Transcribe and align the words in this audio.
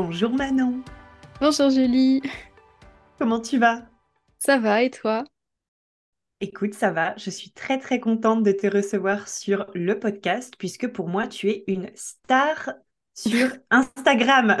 Bonjour 0.00 0.30
Manon, 0.30 0.84
Bonjour 1.40 1.70
Julie, 1.70 2.22
comment 3.18 3.40
tu 3.40 3.58
vas? 3.58 3.82
Ça 4.38 4.58
va 4.58 4.82
et 4.82 4.90
toi? 4.90 5.24
Écoute, 6.40 6.74
ça 6.74 6.92
va, 6.92 7.16
je 7.16 7.30
suis 7.30 7.50
très 7.50 7.78
très 7.78 7.98
contente 7.98 8.44
de 8.44 8.52
te 8.52 8.68
recevoir 8.68 9.26
sur 9.26 9.66
le 9.74 9.98
podcast 9.98 10.54
puisque 10.56 10.86
pour 10.86 11.08
moi 11.08 11.26
tu 11.26 11.50
es 11.50 11.64
une 11.66 11.90
star 11.96 12.74
sur 13.12 13.48
Instagram. 13.70 14.56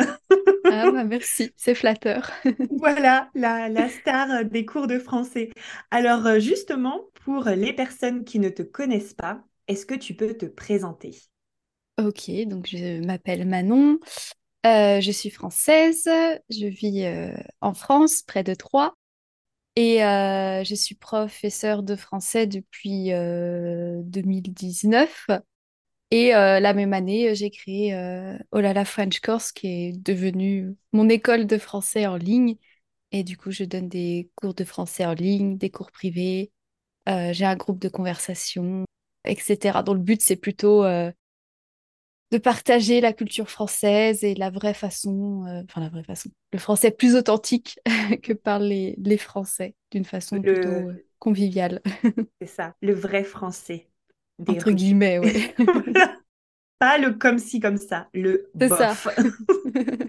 Ah 0.70 0.90
bah 0.90 1.04
merci, 1.04 1.52
c'est 1.56 1.76
flatteur. 1.76 2.30
Voilà, 2.70 3.30
la, 3.34 3.68
la 3.68 3.88
star 3.88 4.44
des 4.44 4.66
cours 4.66 4.88
de 4.88 4.98
français. 4.98 5.50
Alors 5.92 6.26
euh, 6.26 6.40
justement, 6.40 7.00
pour 7.24 7.44
les 7.44 7.72
personnes 7.72 8.24
qui 8.24 8.40
ne 8.40 8.48
te 8.48 8.62
connaissent 8.62 9.14
pas, 9.14 9.44
est-ce 9.68 9.86
que 9.86 9.94
tu 9.94 10.14
peux 10.14 10.34
te 10.34 10.46
présenter? 10.46 11.16
Ok, 11.98 12.30
donc 12.46 12.68
je 12.68 13.04
m'appelle 13.04 13.44
Manon, 13.46 13.98
euh, 14.66 15.00
je 15.00 15.10
suis 15.12 15.30
française, 15.30 16.08
je 16.50 16.66
vis 16.66 17.04
euh, 17.04 17.32
en 17.60 17.74
France, 17.74 18.22
près 18.22 18.42
de 18.42 18.54
Troyes, 18.54 18.94
et 19.76 20.04
euh, 20.04 20.64
je 20.64 20.74
suis 20.74 20.96
professeure 20.96 21.82
de 21.82 21.96
français 21.96 22.46
depuis 22.46 23.10
2019. 23.10 25.28
Et 26.10 26.30
la 26.30 26.74
même 26.74 26.94
année, 26.94 27.34
j'ai 27.34 27.50
créé 27.50 27.94
Olala 28.50 28.84
French 28.84 29.20
Course, 29.20 29.52
qui 29.52 29.68
est 29.68 29.92
devenue 29.92 30.74
mon 30.92 31.08
école 31.08 31.46
de 31.46 31.58
français 31.58 32.06
en 32.06 32.16
ligne. 32.16 32.56
Et 33.12 33.24
du 33.24 33.36
coup, 33.36 33.50
je 33.50 33.64
donne 33.64 33.88
des 33.88 34.30
cours 34.34 34.54
de 34.54 34.64
français 34.64 35.06
en 35.06 35.14
ligne, 35.14 35.58
des 35.58 35.70
cours 35.70 35.92
privés. 35.92 36.50
j'ai 37.06 37.44
un 37.44 37.56
groupe 37.56 37.78
de 37.78 37.88
conversation, 37.88 38.84
etc. 39.24 39.82
Donc 39.82 39.96
le 39.96 40.02
but, 40.02 40.22
c'est 40.22 40.36
plutôt 40.36 40.84
de 42.30 42.38
partager 42.38 43.00
la 43.00 43.12
culture 43.12 43.48
française 43.50 44.22
et 44.24 44.34
la 44.34 44.50
vraie 44.50 44.74
façon, 44.74 45.44
euh, 45.46 45.62
enfin 45.64 45.80
la 45.80 45.88
vraie 45.88 46.04
façon, 46.04 46.30
le 46.52 46.58
français 46.58 46.90
plus 46.90 47.16
authentique 47.16 47.78
que 48.22 48.32
parlent 48.34 48.64
les, 48.64 48.94
les 48.98 49.18
Français, 49.18 49.74
d'une 49.90 50.04
façon 50.04 50.42
plutôt 50.42 50.90
euh, 50.90 51.04
conviviale. 51.18 51.80
C'est 52.40 52.48
ça, 52.48 52.74
le 52.82 52.94
vrai 52.94 53.22
français. 53.24 53.88
Entre 54.46 54.70
guillemets, 54.72 55.18
oui. 55.18 55.52
Pas 56.78 56.98
le 56.98 57.12
comme 57.14 57.38
ci, 57.38 57.58
comme 57.60 57.76
ça, 57.76 58.08
le 58.14 58.50
C'est 58.60 58.68
ça. 58.68 59.00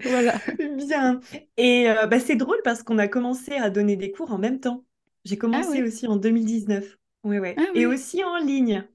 voilà. 0.04 0.40
Bien. 0.76 1.20
Et 1.56 1.88
euh, 1.90 2.06
bah, 2.06 2.20
c'est 2.20 2.36
drôle 2.36 2.60
parce 2.64 2.82
qu'on 2.82 2.98
a 2.98 3.08
commencé 3.08 3.52
à 3.54 3.70
donner 3.70 3.96
des 3.96 4.12
cours 4.12 4.32
en 4.32 4.38
même 4.38 4.60
temps. 4.60 4.84
J'ai 5.24 5.36
Ah 5.52 5.64
commencé 5.64 5.68
oui, 5.68 5.82
aussi 5.82 6.06
en 6.06 6.16
2019. 6.16 6.98
Oui, 7.24 7.38
ouais. 7.38 7.56
ah 7.56 7.62
Et 7.74 7.86
oui. 7.86 7.86
aussi 7.86 8.22
en 8.24 8.38
ligne. 8.38 8.86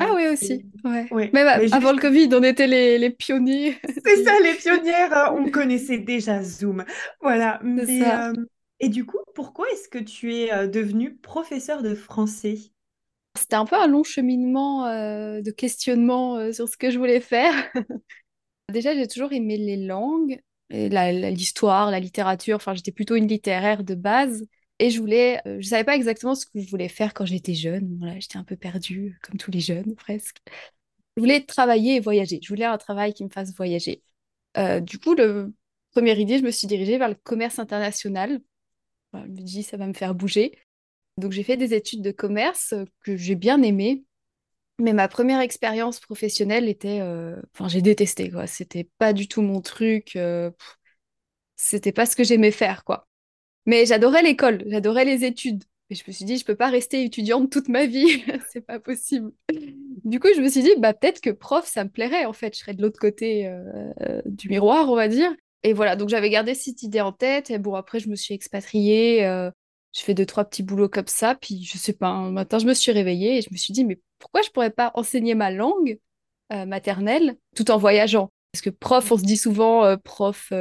Ah 0.00 0.12
oui 0.14 0.28
aussi, 0.28 0.64
ouais. 0.84 1.06
Ouais. 1.10 1.30
Même 1.32 1.68
avant 1.72 1.92
le 1.92 2.00
Covid, 2.00 2.28
on 2.32 2.42
était 2.42 2.66
les, 2.66 2.98
les 2.98 3.10
pionniers. 3.10 3.78
C'est 4.04 4.24
ça, 4.24 4.32
les 4.42 4.54
pionnières, 4.54 5.12
euh, 5.12 5.32
on 5.36 5.50
connaissait 5.50 5.98
déjà 5.98 6.42
Zoom. 6.42 6.84
Voilà. 7.20 7.60
Mais, 7.62 8.00
ça. 8.00 8.30
euh, 8.30 8.32
et 8.80 8.88
du 8.88 9.04
coup, 9.04 9.18
pourquoi 9.34 9.66
est-ce 9.70 9.88
que 9.88 9.98
tu 9.98 10.34
es 10.34 10.52
euh, 10.52 10.66
devenue 10.66 11.14
professeure 11.14 11.82
de 11.82 11.94
français? 11.94 12.58
C'était 13.36 13.56
un 13.56 13.64
peu 13.64 13.76
un 13.76 13.86
long 13.86 14.04
cheminement 14.04 14.86
euh, 14.86 15.40
de 15.40 15.50
questionnement 15.50 16.36
euh, 16.36 16.52
sur 16.52 16.68
ce 16.68 16.76
que 16.76 16.90
je 16.90 16.98
voulais 16.98 17.20
faire. 17.20 17.52
Déjà, 18.72 18.94
j'ai 18.94 19.06
toujours 19.06 19.32
aimé 19.32 19.56
les 19.56 19.76
langues, 19.76 20.40
et 20.70 20.88
la- 20.88 21.12
l'histoire, 21.30 21.90
la, 21.90 22.00
littérature. 22.00 22.56
Enfin, 22.56 22.74
j'étais 22.74 22.92
plutôt 22.92 23.14
une 23.16 23.28
littéraire 23.28 23.84
de 23.84 23.94
base. 23.94 24.46
Et 24.78 24.90
je 24.90 25.00
voulais, 25.00 25.40
euh, 25.46 25.58
je 25.60 25.68
savais 25.68 25.84
pas 25.84 25.94
exactement 25.96 26.34
ce 26.34 26.46
que 26.46 26.60
je 26.60 26.68
voulais 26.70 26.88
faire 26.88 27.14
quand 27.14 27.24
j'étais 27.26 27.54
jeune. 27.54 27.96
Voilà, 27.98 28.18
j'étais 28.18 28.38
un 28.38 28.44
peu 28.44 28.56
perdue, 28.56 29.18
comme 29.22 29.38
tous 29.38 29.50
les 29.50 29.60
jeunes 29.60 29.94
presque. 29.96 30.38
Je 31.16 31.22
voulais 31.22 31.44
travailler 31.44 31.96
et 31.96 32.00
voyager. 32.00 32.40
Je 32.42 32.48
voulais 32.48 32.64
un 32.64 32.78
travail 32.78 33.14
qui 33.14 33.24
me 33.24 33.30
fasse 33.30 33.54
voyager. 33.54 34.02
Euh, 34.58 34.80
du 34.80 34.98
coup, 34.98 35.14
le 35.14 35.54
première 35.92 36.18
idée, 36.18 36.38
je 36.38 36.44
me 36.44 36.50
suis 36.50 36.66
dirigée 36.68 36.98
vers 36.98 37.08
le 37.08 37.16
commerce 37.16 37.58
international. 37.58 38.40
Je 39.14 39.20
me 39.20 39.42
dis, 39.42 39.62
ça 39.62 39.76
va 39.78 39.86
me 39.86 39.94
faire 39.94 40.14
bouger. 40.14 40.58
Donc, 41.18 41.32
j'ai 41.32 41.44
fait 41.44 41.56
des 41.58 41.74
études 41.74 42.02
de 42.02 42.12
commerce 42.12 42.74
euh, 42.74 42.84
que 43.04 43.16
j'ai 43.16 43.36
bien 43.36 43.62
aimées. 43.62 44.04
Mais 44.80 44.92
ma 44.94 45.08
première 45.08 45.40
expérience 45.40 46.00
professionnelle 46.00 46.68
était, 46.68 47.02
enfin, 47.54 47.68
j'ai 47.68 47.82
détesté, 47.82 48.30
quoi. 48.30 48.46
C'était 48.48 48.88
pas 48.98 49.12
du 49.12 49.28
tout 49.28 49.42
mon 49.42 49.60
truc. 49.60 50.16
euh, 50.16 50.50
c'était 51.56 51.92
pas 51.92 52.04
ce 52.06 52.14
que 52.16 52.24
j'aimais 52.24 52.50
faire, 52.50 52.84
quoi. 52.84 53.08
Mais 53.66 53.86
j'adorais 53.86 54.22
l'école, 54.22 54.64
j'adorais 54.66 55.04
les 55.04 55.24
études. 55.24 55.64
Et 55.90 55.94
je 55.94 56.04
me 56.06 56.12
suis 56.12 56.24
dit, 56.24 56.38
je 56.38 56.44
peux 56.44 56.54
pas 56.54 56.70
rester 56.70 57.04
étudiante 57.04 57.50
toute 57.50 57.68
ma 57.68 57.84
vie, 57.84 58.24
c'est 58.50 58.62
pas 58.62 58.80
possible. 58.80 59.30
Du 60.04 60.20
coup, 60.20 60.28
je 60.34 60.40
me 60.40 60.48
suis 60.48 60.62
dit, 60.62 60.72
bah 60.78 60.94
peut-être 60.94 61.20
que 61.20 61.30
prof, 61.30 61.66
ça 61.66 61.84
me 61.84 61.90
plairait, 61.90 62.24
en 62.24 62.32
fait. 62.32 62.54
Je 62.54 62.60
serais 62.60 62.74
de 62.74 62.80
l'autre 62.82 62.98
côté 62.98 63.46
euh, 63.46 64.22
du 64.24 64.48
miroir, 64.48 64.90
on 64.90 64.96
va 64.96 65.08
dire. 65.08 65.30
Et 65.62 65.74
voilà, 65.74 65.94
donc 65.94 66.08
j'avais 66.08 66.30
gardé 66.30 66.54
cette 66.54 66.82
idée 66.82 67.02
en 67.02 67.12
tête. 67.12 67.50
Et 67.50 67.58
bon, 67.58 67.74
après, 67.74 68.00
je 68.00 68.08
me 68.08 68.16
suis 68.16 68.34
expatriée. 68.34 69.24
euh, 69.26 69.50
je 69.94 70.00
fais 70.00 70.14
deux, 70.14 70.24
trois 70.24 70.44
petits 70.46 70.62
boulots 70.62 70.88
comme 70.88 71.06
ça. 71.08 71.34
Puis, 71.34 71.62
je 71.62 71.76
sais 71.76 71.92
pas, 71.92 72.08
un 72.08 72.30
matin, 72.30 72.58
je 72.58 72.66
me 72.66 72.72
suis 72.74 72.90
réveillée 72.90 73.36
et 73.36 73.42
je 73.42 73.50
me 73.52 73.58
suis 73.58 73.74
dit, 73.74 73.84
mais 73.84 74.00
pourquoi 74.18 74.40
je 74.40 74.48
pourrais 74.48 74.70
pas 74.70 74.92
enseigner 74.94 75.34
ma 75.34 75.50
langue 75.50 75.98
euh, 76.54 76.64
maternelle 76.64 77.36
tout 77.54 77.70
en 77.70 77.76
voyageant? 77.76 78.30
Parce 78.52 78.62
que 78.62 78.70
prof, 78.70 79.12
on 79.12 79.18
se 79.18 79.24
dit 79.24 79.36
souvent 79.36 79.96
prof 79.98 80.52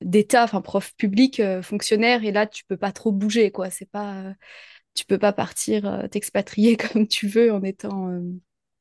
d'État, 0.00 0.44
enfin 0.44 0.60
prof 0.60 0.94
public, 0.96 1.40
euh, 1.40 1.62
fonctionnaire, 1.62 2.24
et 2.24 2.32
là, 2.32 2.46
tu 2.46 2.64
peux 2.64 2.76
pas 2.76 2.92
trop 2.92 3.12
bouger, 3.12 3.50
quoi. 3.50 3.70
C'est 3.70 3.90
pas, 3.90 4.14
euh, 4.22 4.32
tu 4.94 5.04
peux 5.04 5.18
pas 5.18 5.32
partir 5.32 5.86
euh, 5.86 6.08
t'expatrier 6.08 6.76
comme 6.92 7.06
tu 7.06 7.26
veux 7.26 7.52
en 7.52 7.62
étant 7.62 8.08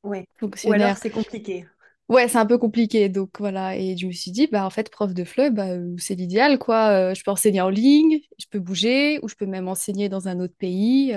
Ouais. 0.04 0.26
Ou 0.42 0.46
alors 0.46 0.50
fonctionnaire. 0.52 0.98
c'est 0.98 1.10
compliqué. 1.10 1.66
Ouais, 2.08 2.30
c'est 2.30 2.38
un 2.38 2.46
peu 2.46 2.58
compliqué, 2.58 3.10
donc 3.10 3.32
voilà. 3.40 3.76
Et 3.76 3.98
je 3.98 4.08
me 4.08 4.14
suis 4.14 4.32
dit, 4.32 4.48
bah 4.48 4.66
en 4.66 4.70
fait, 4.70 4.90
prof 4.90 5.14
de 5.14 5.26
FLE, 5.26 5.52
bah, 5.52 5.76
c'est 5.98 6.16
l'idéal, 6.16 6.58
quoi. 6.58 7.14
Je 7.14 7.22
peux 7.22 7.32
enseigner 7.32 7.60
en 7.60 7.70
ligne, 7.70 8.22
je 8.40 8.46
peux 8.50 8.60
bouger, 8.60 9.20
ou 9.24 9.28
je 9.28 9.36
peux 9.36 9.46
même 9.46 9.68
enseigner 9.68 10.08
dans 10.08 10.30
un 10.30 10.40
autre 10.40 10.56
pays. 10.58 11.14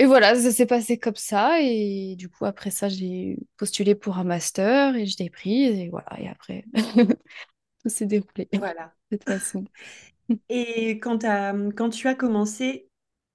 Et 0.00 0.06
voilà, 0.06 0.36
ça 0.36 0.52
s'est 0.52 0.66
passé 0.66 0.98
comme 0.98 1.16
ça. 1.16 1.60
Et 1.60 2.14
du 2.16 2.28
coup, 2.28 2.44
après 2.44 2.70
ça, 2.70 2.88
j'ai 2.88 3.38
postulé 3.56 3.94
pour 3.96 4.18
un 4.18 4.24
master 4.24 4.94
et 4.94 5.06
je 5.06 5.16
l'ai 5.18 5.28
pris. 5.30 5.64
Et 5.64 5.88
voilà, 5.88 6.08
et 6.20 6.28
après, 6.28 6.64
tout 7.82 7.88
s'est 7.90 8.06
déroulé 8.06 8.48
de 8.52 8.58
Voilà. 8.58 8.94
cette 9.10 9.24
façon. 9.24 9.66
Et 10.48 10.98
quand 11.00 11.24
quand 11.76 11.90
tu 11.90 12.08
as 12.08 12.14
commencé, 12.14 12.88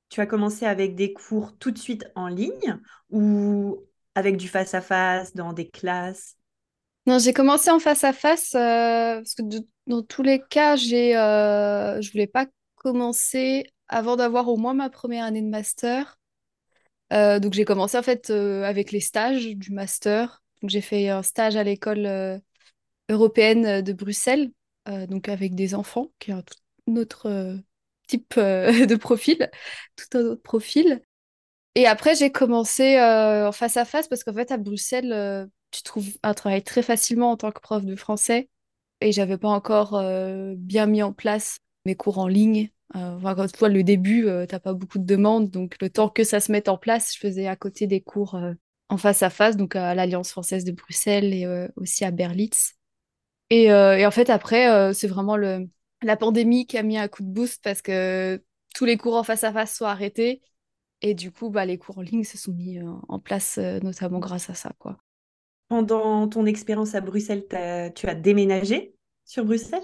tu 0.09 0.21
as 0.21 0.25
commencé 0.27 0.65
avec 0.65 0.95
des 0.95 1.13
cours 1.13 1.57
tout 1.57 1.71
de 1.71 1.77
suite 1.77 2.05
en 2.15 2.27
ligne 2.27 2.79
ou 3.11 3.83
avec 4.15 4.37
du 4.37 4.47
face-à-face 4.49 5.35
dans 5.35 5.53
des 5.53 5.69
classes? 5.69 6.37
Non, 7.05 7.19
j'ai 7.19 7.33
commencé 7.33 7.69
en 7.69 7.79
face 7.79 8.03
à 8.05 8.13
face 8.13 8.55
euh, 8.55 9.15
parce 9.17 9.35
que 9.35 9.41
de- 9.43 9.67
dans 9.87 10.03
tous 10.03 10.23
les 10.23 10.41
cas, 10.41 10.75
j'ai, 10.77 11.17
euh, 11.17 12.01
je 12.01 12.11
voulais 12.11 12.27
pas 12.27 12.45
commencer 12.75 13.65
avant 13.89 14.15
d'avoir 14.15 14.47
au 14.47 14.55
moins 14.57 14.73
ma 14.73 14.89
première 14.89 15.25
année 15.25 15.41
de 15.41 15.49
master. 15.49 16.17
Euh, 17.13 17.39
donc 17.39 17.53
j'ai 17.53 17.65
commencé 17.65 17.97
en 17.97 18.03
fait 18.03 18.29
euh, 18.31 18.63
avec 18.63 18.91
les 18.91 19.01
stages 19.01 19.45
du 19.57 19.71
master. 19.73 20.43
Donc 20.61 20.71
j'ai 20.71 20.81
fait 20.81 21.09
un 21.09 21.23
stage 21.23 21.55
à 21.57 21.63
l'école 21.63 22.41
européenne 23.09 23.81
de 23.81 23.93
Bruxelles, 23.93 24.51
euh, 24.87 25.07
donc 25.07 25.29
avec 25.29 25.55
des 25.55 25.75
enfants, 25.75 26.11
qui 26.19 26.31
est 26.31 26.33
un 26.33 26.41
tout 26.41 26.55
autre 26.97 27.27
euh, 27.27 27.57
type 28.07 28.35
euh, 28.37 28.85
de 28.87 28.95
profil, 28.95 29.49
tout 29.95 30.17
un 30.17 30.21
autre 30.21 30.41
profil. 30.41 31.01
Et 31.75 31.87
après 31.87 32.15
j'ai 32.15 32.31
commencé 32.31 32.97
euh, 32.97 33.47
en 33.47 33.51
face 33.51 33.77
à 33.77 33.85
face 33.85 34.07
parce 34.07 34.23
qu'en 34.23 34.33
fait 34.33 34.51
à 34.51 34.57
Bruxelles, 34.57 35.11
euh, 35.13 35.45
tu 35.71 35.83
trouves 35.83 36.09
un 36.23 36.33
travail 36.33 36.63
très 36.63 36.83
facilement 36.83 37.31
en 37.31 37.37
tant 37.37 37.51
que 37.51 37.61
prof 37.61 37.83
de 37.85 37.95
français. 37.95 38.49
Et 39.01 39.11
j'avais 39.11 39.37
pas 39.37 39.49
encore 39.49 39.95
euh, 39.95 40.53
bien 40.57 40.85
mis 40.85 41.03
en 41.03 41.13
place 41.13 41.57
mes 41.85 41.95
cours 41.95 42.19
en 42.19 42.27
ligne. 42.27 42.69
Euh, 42.95 43.15
enfin, 43.17 43.35
quand 43.35 43.47
tu 43.51 43.57
vois, 43.57 43.69
le 43.69 43.83
début, 43.83 44.27
euh, 44.27 44.45
t'as 44.45 44.59
pas 44.59 44.73
beaucoup 44.73 44.99
de 44.99 45.05
demandes. 45.05 45.49
Donc, 45.49 45.75
le 45.81 45.89
temps 45.89 46.09
que 46.09 46.23
ça 46.23 46.39
se 46.39 46.51
mette 46.51 46.69
en 46.69 46.77
place, 46.77 47.13
je 47.15 47.19
faisais 47.19 47.47
à 47.47 47.55
côté 47.55 47.87
des 47.87 48.01
cours 48.01 48.35
euh, 48.35 48.53
en 48.89 48.97
face 48.97 49.23
à 49.23 49.29
face, 49.29 49.57
donc 49.57 49.75
à 49.75 49.95
l'Alliance 49.95 50.31
française 50.31 50.63
de 50.63 50.71
Bruxelles 50.71 51.33
et 51.33 51.45
euh, 51.45 51.67
aussi 51.75 52.05
à 52.05 52.11
Berlitz. 52.11 52.75
Et, 53.49 53.71
euh, 53.71 53.97
et 53.97 54.05
en 54.05 54.11
fait, 54.11 54.29
après, 54.29 54.69
euh, 54.71 54.93
c'est 54.93 55.07
vraiment 55.07 55.37
le, 55.37 55.69
la 56.01 56.17
pandémie 56.17 56.65
qui 56.65 56.77
a 56.77 56.83
mis 56.83 56.97
un 56.97 57.07
coup 57.07 57.23
de 57.23 57.27
boost 57.29 57.63
parce 57.63 57.81
que 57.81 58.43
tous 58.75 58.85
les 58.85 58.97
cours 58.97 59.15
en 59.15 59.23
face 59.23 59.43
à 59.43 59.53
face 59.53 59.75
sont 59.77 59.85
arrêtés. 59.85 60.41
Et 61.01 61.13
du 61.15 61.31
coup, 61.31 61.49
bah, 61.49 61.65
les 61.65 61.77
cours 61.77 61.99
en 61.99 62.01
ligne 62.01 62.23
se 62.23 62.37
sont 62.37 62.53
mis 62.53 62.79
euh, 62.79 62.91
en 63.09 63.19
place, 63.19 63.57
notamment 63.59 64.19
grâce 64.19 64.49
à 64.49 64.55
ça, 64.55 64.73
quoi. 64.79 64.97
Pendant 65.67 66.27
ton 66.29 66.45
expérience 66.45 66.95
à 66.95 67.01
Bruxelles, 67.01 67.45
tu 67.95 68.07
as 68.07 68.15
déménagé 68.15 68.95
sur 69.25 69.43
Bruxelles? 69.45 69.83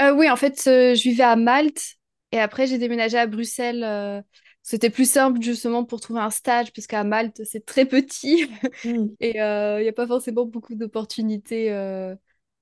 Euh, 0.00 0.12
oui, 0.14 0.30
en 0.30 0.36
fait, 0.36 0.64
euh, 0.68 0.94
je 0.94 1.02
vivais 1.02 1.24
à 1.24 1.34
Malte 1.36 1.96
et 2.32 2.38
après 2.38 2.66
j'ai 2.66 2.78
déménagé 2.78 3.18
à 3.18 3.26
Bruxelles. 3.26 3.82
euh, 3.84 4.22
c'était 4.62 4.90
plus 4.90 5.10
simple 5.10 5.40
justement 5.42 5.84
pour 5.84 6.00
trouver 6.00 6.20
un 6.20 6.30
stage 6.30 6.72
parce 6.72 6.86
qu'à 6.86 7.02
Malte, 7.04 7.42
c'est 7.44 7.64
très 7.64 7.86
petit 7.86 8.46
Hmm. 8.84 9.08
et 9.20 9.30
il 9.38 9.82
n'y 9.82 9.88
a 9.88 9.92
pas 9.92 10.06
forcément 10.06 10.44
beaucoup 10.44 10.74
d'opportunités. 10.74 11.70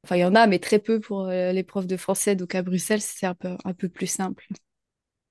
Enfin, 0.07 0.15
il 0.15 0.21
y 0.21 0.25
en 0.25 0.37
a, 0.37 0.47
mais 0.47 0.61
très 0.61 0.79
peu 0.79 1.01
pour 1.01 1.27
euh, 1.27 1.51
les 1.51 1.65
profs 1.65 1.89
de 1.89 1.97
français. 1.97 2.37
Donc 2.37 2.55
à 2.55 2.63
Bruxelles, 2.63 3.01
c'est 3.01 3.27
un 3.27 3.35
peu, 3.35 3.57
un 3.65 3.73
peu 3.73 3.89
plus 3.89 4.07
simple. 4.07 4.47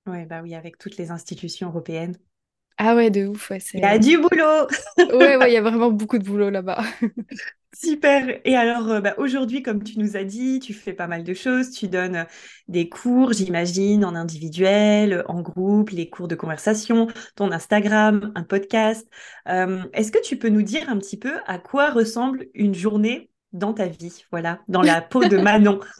Ouais, 0.06 0.26
bah 0.26 0.42
oui, 0.44 0.54
avec 0.54 0.78
toutes 0.78 0.98
les 0.98 1.12
institutions 1.12 1.70
européennes. 1.70 2.18
Ah 2.78 2.94
ouais, 2.94 3.10
de 3.10 3.26
ouf, 3.26 3.52
ouais, 3.52 3.60
Il 3.74 3.80
y 3.80 3.84
a 3.84 3.98
du 3.98 4.18
boulot! 4.18 4.68
Ouais, 4.98 5.38
ouais, 5.38 5.50
il 5.50 5.54
y 5.54 5.58
a 5.58 5.62
vraiment 5.70 5.92
beaucoup 5.92 6.18
de 6.18 6.26
boulot 6.26 6.50
là-bas. 6.50 6.84
Super. 7.74 8.42
Et 8.44 8.58
alors, 8.58 8.90
euh, 8.90 9.00
bah, 9.00 9.16
aujourd'hui, 9.18 9.64
comme 9.64 9.82
tu 9.82 9.98
nous 9.98 10.18
as 10.18 10.26
dit, 10.26 10.60
tu 10.60 10.74
fais 10.74 10.92
pas 10.92 11.08
mal 11.08 11.24
de 11.24 11.34
choses. 11.34 11.72
Tu 11.72 11.88
donnes 11.88 12.16
euh, 12.18 12.24
des 12.68 12.90
cours, 12.90 13.32
j'imagine, 13.32 14.04
en 14.04 14.14
individuel, 14.14 15.24
en 15.30 15.42
groupe, 15.42 15.90
les 15.92 16.10
cours 16.10 16.28
de 16.28 16.36
conversation, 16.36 17.08
ton 17.36 17.52
Instagram, 17.52 18.34
un 18.36 18.44
podcast. 18.44 19.08
Euh, 19.48 19.84
est-ce 19.94 20.12
que 20.12 20.22
tu 20.22 20.38
peux 20.38 20.50
nous 20.50 20.62
dire 20.62 20.90
un 20.90 20.98
petit 20.98 21.18
peu 21.18 21.34
à 21.48 21.60
quoi 21.60 21.92
ressemble 21.92 22.48
une 22.54 22.76
journée 22.76 23.30
dans 23.56 23.74
ta 23.74 23.88
vie? 23.88 24.24
Voilà, 24.32 24.60
dans 24.68 24.82
la 24.82 25.02
peau 25.02 25.24
de 25.26 25.38
Manon. 25.38 25.80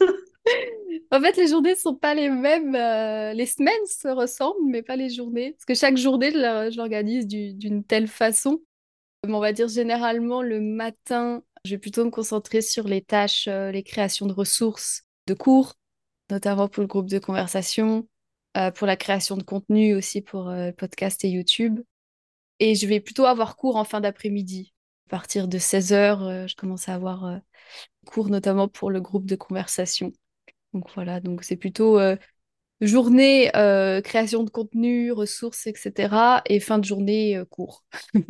En 1.10 1.20
fait, 1.20 1.36
les 1.36 1.46
journées 1.48 1.74
sont 1.76 1.94
pas 1.94 2.14
les 2.14 2.28
mêmes. 2.28 2.74
euh, 2.74 3.32
les 3.32 3.46
semaines 3.46 3.86
se 3.86 4.08
ressemblent, 4.08 4.58
mais 4.68 4.82
pas 4.82 4.96
les 4.96 5.08
journées. 5.10 5.52
Parce 5.52 5.64
que 5.64 5.74
chaque 5.74 5.96
journée, 5.96 6.32
je 6.32 6.76
l'organise 6.76 7.26
du- 7.26 7.54
d'une 7.54 7.84
telle 7.84 8.08
façon. 8.08 8.60
Mais 9.26 9.34
on 9.34 9.40
va 9.40 9.52
dire 9.52 9.68
généralement 9.68 10.42
le 10.42 10.60
matin, 10.60 11.42
je 11.64 11.72
vais 11.72 11.78
plutôt 11.78 12.04
me 12.04 12.10
concentrer 12.10 12.60
sur 12.62 12.84
les 12.88 13.02
tâches, 13.02 13.48
euh, 13.48 13.72
les 13.72 13.82
créations 13.82 14.26
de 14.26 14.32
ressources, 14.32 15.02
de 15.26 15.34
cours, 15.34 15.74
notamment 16.30 16.68
pour 16.68 16.82
le 16.82 16.86
groupe 16.88 17.08
de 17.10 17.18
conversation, 17.18 18.08
euh, 18.56 18.70
pour 18.70 18.86
la 18.86 18.96
création 18.96 19.36
de 19.36 19.42
contenu 19.44 19.94
aussi 19.94 20.22
pour 20.22 20.50
le 20.50 20.72
podcast 20.72 21.24
et 21.24 21.28
YouTube. 21.30 21.80
Et 22.60 22.74
je 22.76 22.86
vais 22.86 23.00
plutôt 23.00 23.26
avoir 23.26 23.56
cours 23.56 23.76
en 23.76 23.84
fin 23.84 24.00
d'après-midi. 24.00 24.74
À 25.06 25.10
partir 25.10 25.46
de 25.48 25.58
16h, 25.58 26.48
je 26.48 26.54
commence 26.56 26.88
à 26.88 26.94
avoir 26.94 27.24
euh, 27.26 27.38
cours 28.06 28.30
notamment 28.30 28.68
pour 28.68 28.90
le 28.90 29.00
groupe 29.00 29.26
de 29.26 29.36
conversation. 29.36 30.12
Donc 30.74 30.90
voilà, 30.94 31.20
donc 31.20 31.44
c'est 31.44 31.56
plutôt 31.56 31.98
euh, 32.00 32.16
journée, 32.82 33.54
euh, 33.56 34.00
création 34.02 34.44
de 34.44 34.50
contenu, 34.50 35.12
ressources, 35.12 35.66
etc. 35.68 36.42
Et 36.46 36.60
fin 36.60 36.78
de 36.78 36.84
journée, 36.86 37.36
euh, 37.38 37.44
cours. 37.46 37.84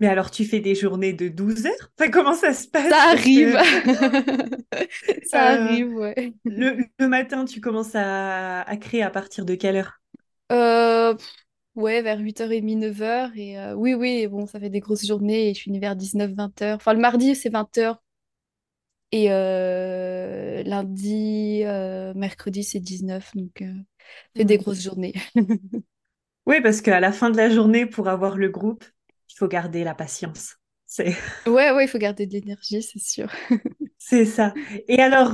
Mais 0.00 0.08
alors, 0.08 0.30
tu 0.30 0.44
fais 0.44 0.60
des 0.60 0.74
journées 0.74 1.12
de 1.12 1.28
12 1.28 1.66
heures? 1.66 1.90
Enfin, 1.98 2.10
comment 2.10 2.34
ça 2.34 2.52
se 2.54 2.68
passe? 2.68 2.86
Ça 2.90 2.96
arrive. 3.10 3.56
que, 3.56 3.56
Ça 5.24 5.42
euh, 5.42 5.52
arrive, 5.52 5.88
ouais. 5.94 6.34
le, 6.44 6.84
le 6.98 7.08
matin, 7.08 7.44
tu 7.44 7.60
commences 7.60 7.94
à, 7.94 8.62
à 8.62 8.76
créer 8.76 9.02
à 9.02 9.10
partir 9.10 9.44
de 9.44 9.54
quelle 9.54 9.76
heure? 9.76 10.00
Euh, 10.52 11.16
ouais, 11.76 12.02
vers 12.02 12.18
8h30, 12.18 12.78
9h. 12.78 13.32
Et 13.36 13.58
euh, 13.58 13.74
oui, 13.74 13.94
oui, 13.94 14.26
bon, 14.26 14.46
ça 14.46 14.58
fait 14.58 14.70
des 14.70 14.80
grosses 14.80 15.06
journées 15.06 15.50
et 15.50 15.54
je 15.54 15.62
finis 15.62 15.78
vers 15.78 15.96
19, 15.96 16.32
20h. 16.32 16.74
Enfin, 16.74 16.92
le 16.92 17.00
mardi, 17.00 17.34
c'est 17.34 17.50
20h. 17.50 17.98
Et 19.12 19.30
euh, 19.30 20.62
lundi, 20.64 21.62
euh, 21.64 22.12
mercredi, 22.14 22.64
c'est 22.64 22.80
19. 22.80 23.34
Donc, 23.36 23.62
euh, 23.62 23.72
fait 24.36 24.44
des 24.44 24.58
grosses 24.58 24.82
journées. 24.82 25.14
Oui, 26.46 26.60
parce 26.60 26.80
qu'à 26.80 27.00
la 27.00 27.10
fin 27.10 27.30
de 27.30 27.36
la 27.36 27.50
journée, 27.50 27.86
pour 27.86 28.08
avoir 28.08 28.36
le 28.36 28.48
groupe, 28.48 28.84
il 29.30 29.34
faut 29.36 29.48
garder 29.48 29.82
la 29.82 29.96
patience. 29.96 30.54
C'est, 30.86 31.16
Ouais, 31.46 31.72
ouais, 31.72 31.86
il 31.86 31.88
faut 31.88 31.98
garder 31.98 32.24
de 32.26 32.32
l'énergie, 32.32 32.82
c'est 32.84 33.00
sûr. 33.00 33.28
c'est 33.98 34.24
ça. 34.24 34.54
Et 34.86 35.00
alors, 35.00 35.32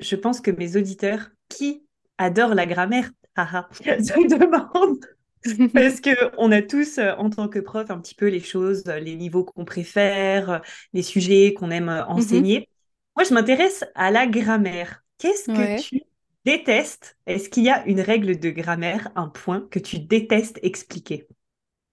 je 0.00 0.16
pense 0.16 0.40
que 0.40 0.50
mes 0.50 0.76
auditeurs 0.76 1.30
qui 1.48 1.86
adorent 2.18 2.56
la 2.56 2.66
grammaire, 2.66 3.12
haha, 3.36 3.68
se 3.72 4.26
demandent, 4.38 5.04
parce 5.74 6.00
qu'on 6.00 6.52
a 6.52 6.62
tous, 6.62 6.98
euh, 6.98 7.12
en 7.18 7.30
tant 7.30 7.48
que 7.48 7.58
prof, 7.58 7.90
un 7.90 8.00
petit 8.00 8.14
peu 8.14 8.28
les 8.28 8.40
choses, 8.40 8.84
euh, 8.88 8.98
les 9.00 9.16
niveaux 9.16 9.44
qu'on 9.44 9.64
préfère, 9.64 10.50
euh, 10.50 10.58
les 10.92 11.02
sujets 11.02 11.54
qu'on 11.54 11.70
aime 11.70 11.88
Mhm. 12.16 12.44
enseigner. 12.48 12.68
Moi, 13.16 13.24
je 13.24 13.34
m'intéresse 13.34 13.84
à 13.94 14.10
la 14.10 14.26
grammaire. 14.26 15.02
Qu'est-ce 15.18 15.48
que 15.48 15.62
tu 15.74 16.02
détestes? 16.44 17.16
Est-ce 17.26 17.48
qu'il 17.50 17.64
y 17.64 17.70
a 17.70 17.84
une 17.86 18.00
règle 18.00 18.38
de 18.38 18.50
grammaire, 18.50 19.10
un 19.16 19.28
point 19.28 19.60
que 19.70 19.78
tu 19.78 19.98
détestes 20.00 20.58
expliquer? 20.62 21.26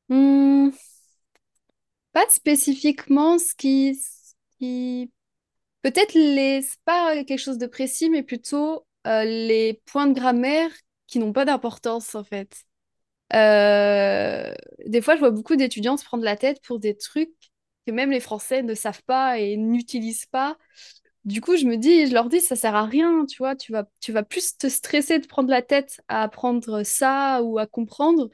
Hmm, 0.09 0.69
pas 2.13 2.25
spécifiquement 2.29 3.37
ce 3.39 3.53
qui, 3.55 3.95
ce 3.95 4.33
qui... 4.59 5.11
Peut-être 5.83 6.13
les... 6.15 6.61
pas 6.85 7.23
quelque 7.25 7.39
chose 7.39 7.57
de 7.59 7.67
précis, 7.67 8.09
mais 8.09 8.23
plutôt 8.23 8.85
euh, 9.07 9.23
les 9.25 9.81
points 9.85 10.07
de 10.07 10.13
grammaire 10.13 10.71
qui 11.07 11.19
n'ont 11.19 11.33
pas 11.33 11.45
d'importance, 11.45 12.15
en 12.15 12.23
fait. 12.25 12.63
Euh, 13.33 14.53
Des 14.85 15.01
fois, 15.01 15.15
je 15.15 15.19
vois 15.19 15.31
beaucoup 15.31 15.55
d'étudiants 15.55 15.97
se 15.97 16.05
prendre 16.05 16.23
la 16.23 16.37
tête 16.37 16.61
pour 16.63 16.79
des 16.79 16.95
trucs 16.97 17.31
que 17.87 17.91
même 17.91 18.11
les 18.11 18.19
Français 18.19 18.63
ne 18.63 18.73
savent 18.75 19.03
pas 19.03 19.39
et 19.39 19.57
n'utilisent 19.57 20.25
pas. 20.27 20.57
Du 21.25 21.41
coup, 21.41 21.55
je 21.57 21.65
me 21.65 21.77
dis, 21.77 22.07
je 22.07 22.13
leur 22.13 22.29
dis, 22.29 22.41
ça 22.41 22.55
sert 22.55 22.75
à 22.75 22.85
rien, 22.85 23.25
tu 23.27 23.37
vois, 23.39 23.55
tu 23.55 23.71
vas, 23.71 23.85
tu 24.01 24.11
vas 24.11 24.23
plus 24.23 24.57
te 24.57 24.67
stresser 24.69 25.19
de 25.19 25.27
prendre 25.27 25.49
la 25.49 25.61
tête 25.61 26.01
à 26.07 26.23
apprendre 26.23 26.83
ça 26.83 27.41
ou 27.43 27.59
à 27.59 27.67
comprendre 27.67 28.29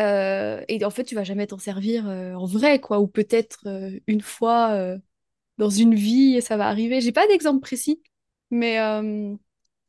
euh, 0.00 0.62
et 0.68 0.84
en 0.84 0.90
fait, 0.90 1.04
tu 1.04 1.14
vas 1.14 1.24
jamais 1.24 1.46
t'en 1.48 1.58
servir 1.58 2.08
euh, 2.08 2.34
en 2.34 2.46
vrai, 2.46 2.80
quoi. 2.80 3.00
Ou 3.00 3.06
peut-être 3.08 3.66
une 4.06 4.20
fois 4.22 4.96
dans 5.58 5.70
une 5.70 5.94
vie, 5.94 6.36
et 6.36 6.40
ça 6.40 6.56
va 6.56 6.68
arriver. 6.68 7.00
J'ai 7.00 7.12
pas 7.12 7.26
d'exemple 7.28 7.60
précis, 7.60 8.02
mais 8.50 8.80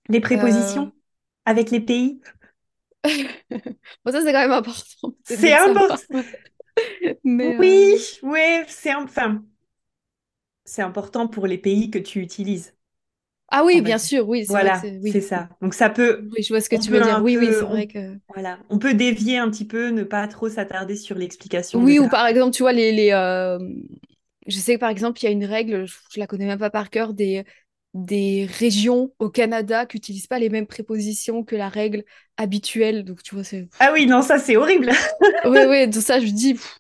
Les 0.10 0.20
euh, 0.20 0.20
prépositions 0.20 0.92
avec 1.46 1.70
les 1.72 1.80
pays? 1.80 2.20
Bon, 4.06 4.12
ça 4.12 4.22
c'est 4.22 4.32
quand 4.32 4.40
même 4.42 4.52
important 4.52 5.14
C'est 5.24 5.54
important. 5.54 5.96
Mais 7.24 7.56
Oui, 7.58 7.96
euh, 7.96 7.98
oui, 8.24 8.64
c'est 8.68 8.94
enfin, 8.96 9.44
c'est 10.66 10.82
important 10.82 11.28
pour 11.28 11.48
les 11.48 11.58
pays 11.58 11.90
que 11.92 12.00
tu 12.00 12.22
utilises, 12.22 12.76
ah 13.50 13.64
oui, 13.64 13.82
bien 13.82 13.98
sûr, 13.98 14.28
oui, 14.28 14.46
Voilà, 14.48 14.80
c'est 14.82 15.00
oui, 15.02 15.22
ça. 15.22 15.50
Donc 15.62 15.74
ça 15.74 15.90
peut, 15.90 16.28
oui, 16.36 16.44
je 16.44 16.50
vois 16.50 16.62
ce 16.62 16.70
que 16.70 16.76
on 16.76 16.80
tu 16.80 16.92
veux 16.92 17.00
dire. 17.02 17.22
Oui, 17.22 17.38
oui, 17.38 17.48
c'est 17.54 17.62
vrai 17.66 17.88
que 17.88 18.18
voilà, 18.34 18.60
on 18.70 18.80
peut 18.80 18.94
dévier 18.94 19.38
un 19.38 19.50
petit 19.50 19.66
peu, 19.66 19.90
ne 19.90 20.04
pas 20.04 20.28
trop 20.28 20.50
s'attarder 20.50 20.96
sur 20.96 21.16
l'explication 21.18 21.80
oui, 21.80 22.00
ou 22.00 22.08
par 22.10 22.26
exemple, 22.28 22.56
tu 22.56 22.64
vois 22.64 22.74
les 22.74 22.92
les 22.92 23.12
euh, 23.12 23.60
je 24.48 24.58
sais 24.60 24.76
que 24.76 24.80
par 24.80 24.90
exemple, 24.90 25.20
il 25.22 25.26
y 25.26 25.28
a 25.28 25.32
une 25.32 25.46
règle, 25.46 25.86
je, 25.86 25.98
je 26.14 26.20
la 26.20 26.28
connais 26.28 26.46
même 26.46 26.60
pas 26.60 26.70
par 26.70 26.90
cœur, 26.90 27.14
des 27.14 27.44
des 27.96 28.48
régions 28.48 29.14
au 29.20 29.30
Canada 29.32 29.88
qui 29.88 29.98
n'utilisent 29.98 30.28
pas 30.28 30.40
les 30.40 30.50
mêmes 30.52 30.68
prépositions 30.68 31.44
que 31.46 31.58
la 31.58 31.70
règle 31.70 32.06
habituelle. 32.38 33.06
Donc, 33.06 33.24
tu 33.24 33.36
vois, 33.36 33.46
c'est 33.46 33.70
Ah 33.80 33.92
oui, 33.94 34.06
non, 34.08 34.22
ça 34.22 34.40
c'est 34.40 34.56
horrible. 34.58 34.92
Ouais, 35.44 35.66
ouais, 35.66 35.90
tout 35.90 36.02
ça, 36.02 36.20
je 36.20 36.28
dis, 36.32 36.54
pff, 36.56 36.80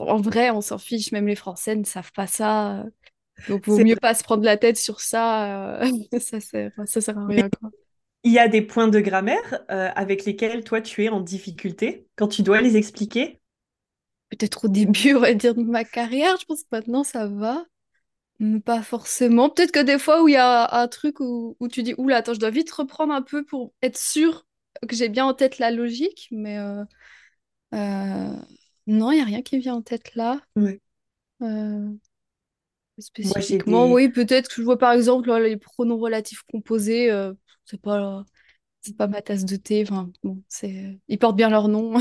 en 0.00 0.20
vrai, 0.20 0.50
on 0.50 0.60
s'en 0.62 0.78
fiche, 0.78 1.12
même 1.12 1.26
les 1.28 1.36
Français 1.36 1.76
ne 1.76 1.84
savent 1.84 2.12
pas 2.12 2.26
ça. 2.26 2.84
Donc, 3.48 3.66
vaut 3.66 3.78
C'est 3.78 3.82
mieux 3.82 3.96
vrai. 3.96 3.98
pas 3.98 4.14
se 4.14 4.24
prendre 4.24 4.44
la 4.44 4.56
tête 4.58 4.78
sur 4.78 5.00
ça. 5.00 5.80
euh, 5.82 5.90
ça 6.20 6.40
sert, 6.40 6.72
ça 6.86 7.00
sert 7.02 7.18
à 7.18 7.26
rien, 7.26 7.50
quoi. 7.50 7.72
il 8.24 8.32
y 8.32 8.38
a 8.40 8.48
des 8.48 8.60
points 8.62 8.88
de 8.88 8.98
grammaire 9.00 9.64
euh, 9.70 9.88
avec 9.94 10.24
lesquels 10.24 10.64
toi 10.64 10.80
tu 10.80 11.04
es 11.04 11.08
en 11.10 11.20
difficulté 11.20 12.08
quand 12.16 12.26
tu 12.28 12.42
dois 12.42 12.60
les 12.60 12.76
expliquer? 12.76 13.40
Peut-être 14.28 14.66
au 14.66 14.68
début, 14.68 15.14
on 15.14 15.20
va 15.20 15.32
dire, 15.34 15.54
de 15.54 15.62
ma 15.62 15.82
carrière, 15.84 16.36
je 16.38 16.44
pense 16.44 16.62
que 16.62 16.68
maintenant, 16.72 17.04
ça 17.04 17.26
va. 17.26 17.64
Mais 18.40 18.60
Pas 18.60 18.82
forcément. 18.82 19.48
Peut-être 19.48 19.72
que 19.72 19.82
des 19.82 19.98
fois 19.98 20.22
où 20.22 20.28
il 20.28 20.32
y 20.32 20.36
a 20.36 20.80
un 20.80 20.88
truc 20.88 21.20
où, 21.20 21.56
où 21.60 21.68
tu 21.68 21.82
dis, 21.82 21.94
oula, 21.98 22.16
attends, 22.16 22.34
je 22.34 22.40
dois 22.40 22.50
vite 22.50 22.70
reprendre 22.70 23.12
un 23.12 23.22
peu 23.22 23.44
pour 23.44 23.72
être 23.82 23.96
sûr 23.96 24.46
que 24.88 24.96
j'ai 24.96 25.08
bien 25.08 25.24
en 25.24 25.34
tête 25.34 25.58
la 25.58 25.70
logique. 25.70 26.28
Mais 26.30 26.58
euh, 26.58 26.84
euh, 27.74 28.36
non, 28.86 29.12
il 29.12 29.16
n'y 29.16 29.22
a 29.22 29.24
rien 29.24 29.42
qui 29.42 29.58
vient 29.58 29.74
en 29.74 29.82
tête 29.82 30.14
là. 30.14 30.40
Ouais. 30.56 30.80
Euh, 31.42 31.46
Moi 31.46 31.98
Spécifiquement, 32.98 33.86
des, 33.86 33.92
oui, 33.92 34.08
peut-être 34.08 34.48
que 34.48 34.54
je 34.56 34.62
vois 34.62 34.78
par 34.78 34.92
exemple 34.92 35.28
là, 35.28 35.40
les 35.40 35.56
pronoms 35.56 35.98
relatifs 35.98 36.42
composés, 36.42 37.10
c'est 37.64 37.80
pas, 37.80 38.24
c'est 38.80 38.96
pas 38.96 39.06
ma 39.06 39.22
tasse 39.22 39.44
de 39.44 39.56
thé. 39.56 39.84
Enfin, 39.88 40.10
bon, 40.22 40.42
c'est, 40.48 40.98
ils 41.08 41.18
portent 41.18 41.36
bien 41.36 41.50
leur 41.50 41.68
nom. 41.68 41.94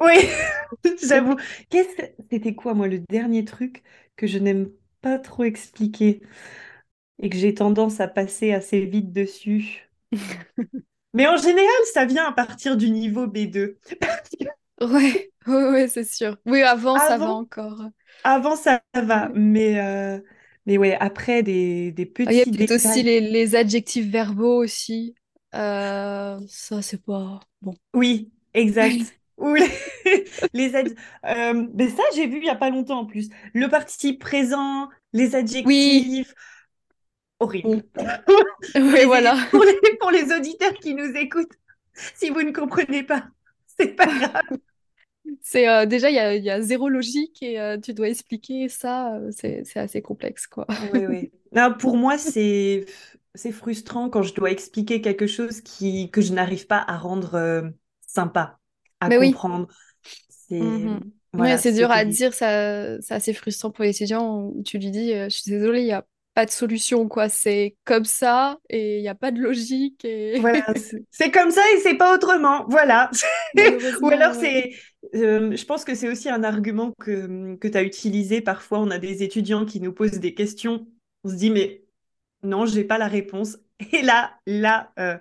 oui, 0.00 0.28
j'avoue. 1.02 1.36
Qu'est-ce 1.70 2.02
c'était 2.30 2.54
quoi 2.54 2.74
moi 2.74 2.88
le 2.88 3.00
dernier 3.00 3.44
truc 3.44 3.82
que 4.16 4.26
je 4.26 4.38
n'aime 4.38 4.68
pas 4.68 4.83
trop 5.18 5.44
expliqué 5.44 6.22
et 7.20 7.30
que 7.30 7.36
j'ai 7.38 7.54
tendance 7.54 8.00
à 8.00 8.08
passer 8.08 8.52
assez 8.52 8.84
vite 8.86 9.12
dessus. 9.12 9.88
Mais 11.14 11.26
en 11.26 11.36
général, 11.36 11.70
ça 11.92 12.04
vient 12.06 12.26
à 12.26 12.32
partir 12.32 12.76
du 12.76 12.90
niveau 12.90 13.26
B2. 13.26 13.78
Ouais, 14.80 15.32
ouais, 15.46 15.70
ouais, 15.70 15.88
c'est 15.88 16.04
sûr. 16.04 16.36
Oui, 16.46 16.62
avant, 16.62 16.98
ça 16.98 17.18
va 17.18 17.30
encore. 17.32 17.82
avant 18.24 18.56
ça 18.56 18.82
va, 18.94 19.28
mais, 19.34 19.78
euh, 19.80 20.20
mais 20.66 20.78
ouais, 20.78 20.96
après 21.00 21.42
des, 21.42 21.92
des 21.92 22.06
Ah, 22.24 22.32
Il 22.32 22.38
y 22.38 22.42
a 22.42 22.46
petits 22.46 22.52
peut-être 22.56 22.70
aussi 22.72 23.02
les 23.02 23.54
adjectifs 23.54 24.06
verbaux 24.06 24.62
aussi. 24.62 25.14
Euh, 25.54 26.40
ça, 26.48 26.82
c'est 26.82 27.02
pas 27.02 27.40
bon. 27.62 27.74
Oui, 27.94 28.32
exact. 28.54 29.16
Ou 29.38 29.54
les, 29.54 29.70
les 30.54 30.74
ad- 30.76 30.94
euh, 31.26 31.66
mais 31.74 31.88
ça, 31.90 32.02
j'ai 32.14 32.26
vu 32.26 32.38
il 32.38 32.44
y 32.44 32.50
a 32.50 32.54
pas 32.56 32.70
longtemps 32.70 33.00
en 33.00 33.06
plus. 33.06 33.28
Le 33.54 33.68
participe 33.68 34.20
présent, 34.20 34.88
les 35.12 35.34
Oui, 35.64 36.14
adjectifs, 36.14 36.34
bon. 37.62 37.82
horrible. 37.84 37.84
Pour 37.94 38.44
Oui, 38.76 39.04
les, 39.06 39.06
voilà. 39.06 39.36
pour 39.50 39.64
les, 39.64 39.78
pour 40.00 40.10
les 40.10 40.32
auditeurs 40.32 40.74
qui 40.74 40.94
nous 40.94 41.12
écoutent, 41.16 41.52
si 42.16 42.30
vous 42.30 42.42
ne 42.42 42.52
comprenez 42.52 43.02
pas, 43.04 43.28
c'est 43.66 43.94
pas 43.96 44.06
grave. 44.06 44.42
C'est 45.42 45.68
euh, 45.68 45.86
déjà 45.86 46.10
il 46.10 46.14
y 46.16 46.18
a, 46.18 46.34
il 46.34 46.44
y 46.44 46.50
a 46.50 46.60
zéro 46.60 46.88
logique 46.88 47.42
et 47.42 47.60
euh, 47.60 47.78
tu 47.78 47.94
dois 47.94 48.08
expliquer 48.08 48.68
ça, 48.68 49.18
c'est 49.30 49.64
c'est 49.64 49.80
assez 49.80 50.02
complexe 50.02 50.46
quoi. 50.46 50.66
Oui, 50.78 51.06
oui. 51.06 51.32
Non, 51.52 51.74
pour 51.78 51.96
moi, 51.96 52.18
c'est 52.18 52.86
c'est 53.36 53.52
frustrant 53.52 54.10
quand 54.10 54.22
je 54.22 54.34
dois 54.34 54.50
expliquer 54.50 55.00
quelque 55.00 55.26
chose 55.26 55.60
qui, 55.60 56.10
que 56.10 56.20
je 56.20 56.32
n'arrive 56.32 56.66
pas 56.66 56.78
à 56.86 56.96
rendre 56.98 57.34
euh, 57.34 57.68
sympa, 58.06 58.60
à 59.04 59.08
Mais 59.08 59.18
oui. 59.18 59.32
comprendre. 59.32 59.68
C'est 60.28 60.60
Mhm. 60.60 61.00
Voilà, 61.32 61.58
c'est 61.58 61.72
dur 61.72 61.90
à 61.90 62.04
dire, 62.04 62.32
ça, 62.32 63.00
c'est 63.00 63.14
assez 63.14 63.32
frustrant 63.34 63.70
pour 63.70 63.84
l'étudiant 63.84 64.52
où 64.54 64.62
tu 64.62 64.78
lui 64.78 64.90
dis 64.90 65.12
euh, 65.12 65.24
je 65.28 65.36
suis 65.36 65.50
désolée, 65.50 65.80
il 65.80 65.86
n'y 65.86 65.92
a 65.92 66.06
pas 66.34 66.46
de 66.46 66.50
solution 66.50 67.08
quoi, 67.08 67.28
c'est 67.28 67.76
comme 67.84 68.04
ça 68.04 68.58
et 68.68 68.98
il 68.98 69.02
n'y 69.02 69.08
a 69.08 69.14
pas 69.16 69.32
de 69.32 69.40
logique 69.40 70.04
et 70.04 70.38
Voilà, 70.40 70.64
c'est 71.10 71.30
comme 71.30 71.50
ça 71.50 71.60
et 71.74 71.80
c'est 71.80 71.94
pas 71.96 72.14
autrement. 72.14 72.66
Voilà. 72.68 73.10
Ou 74.02 74.08
alors 74.08 74.34
c'est, 74.34 74.72
euh, 75.14 75.56
je 75.56 75.64
pense 75.64 75.84
que 75.84 75.94
c'est 75.94 76.08
aussi 76.08 76.28
un 76.28 76.44
argument 76.44 76.92
que, 77.00 77.56
que 77.56 77.68
tu 77.68 77.78
as 77.78 77.82
utilisé. 77.82 78.40
Parfois, 78.40 78.80
on 78.80 78.90
a 78.90 78.98
des 78.98 79.22
étudiants 79.22 79.64
qui 79.64 79.80
nous 79.80 79.92
posent 79.92 80.18
des 80.20 80.34
questions. 80.34 80.86
On 81.24 81.30
se 81.30 81.34
dit, 81.36 81.50
mais 81.50 81.84
non, 82.42 82.66
j'ai 82.66 82.84
pas 82.84 82.98
la 82.98 83.08
réponse. 83.08 83.58
Et 83.92 84.02
là, 84.02 84.34
là, 84.46 84.92
euh, 84.98 85.18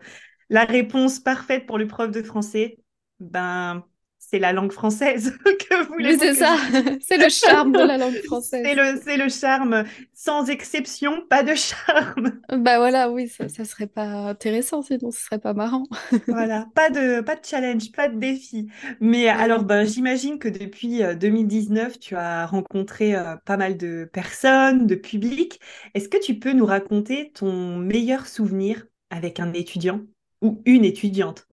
la 0.49 0.65
réponse 0.65 1.19
parfaite 1.19 1.65
pour 1.65 1.77
le 1.77 1.87
prof 1.87 2.11
de 2.11 2.23
français, 2.23 2.77
ben, 3.20 3.84
c'est 4.20 4.39
la 4.39 4.53
langue 4.53 4.72
française. 4.72 5.38
Que 5.43 5.86
Oui, 6.00 6.15
voulez-vous 6.15 6.20
c'est 6.20 6.34
je 6.34 6.36
ça, 6.36 6.55
vous 6.55 6.60
c'est 7.01 7.17
le 7.17 7.29
charme 7.29 7.74
de 7.74 7.82
la 7.84 7.98
langue 7.98 8.20
C'est 8.63 8.74
française. 8.74 8.75
le, 8.75 9.00
c'est 9.03 9.17
le 9.17 9.29
charme. 9.29 9.84
Sans 10.13 10.50
exception, 10.50 11.25
pas 11.27 11.43
de 11.43 11.55
charme. 11.55 12.41
Bah 12.50 12.77
voilà, 12.77 13.10
oui, 13.10 13.27
ça, 13.29 13.48
ça 13.50 13.65
serait 13.65 13.88
pas 13.88 14.03
intéressant 14.29 14.82
sinon 14.82 15.12
ce 15.12 15.20
serait 15.22 15.39
pas 15.39 15.53
marrant. 15.53 15.84
Voilà, 16.29 16.67
pas 16.74 16.89
de, 16.89 17.22
pas 17.22 17.36
de 17.36 17.46
challenge, 17.46 17.91
pas 17.91 18.08
de 18.08 18.17
défi. 18.17 18.67
Mais 19.01 19.27
alors, 19.27 19.63
ben, 19.65 19.86
j'imagine 19.86 20.39
que 20.39 20.48
depuis 20.48 21.03
euh, 21.03 21.15
2019, 21.15 22.00
tu 22.00 22.15
as 22.15 22.46
rencontré 22.48 23.13
euh, 23.15 23.36
pas 23.46 23.58
mal 23.58 23.77
de 23.77 24.10
personnes, 24.12 24.88
de 24.88 24.96
publics. 24.96 25.60
Est-ce 25.93 26.08
que 26.10 26.17
tu 26.17 26.39
peux 26.39 26.53
nous 26.53 26.65
raconter 26.65 27.32
ton 27.34 27.77
meilleur 27.77 28.25
souvenir 28.27 28.86
avec 29.10 29.39
un 29.39 29.51
étudiant 29.53 30.01
ou 30.41 30.62
une 30.65 30.86
étudiante? 30.86 31.48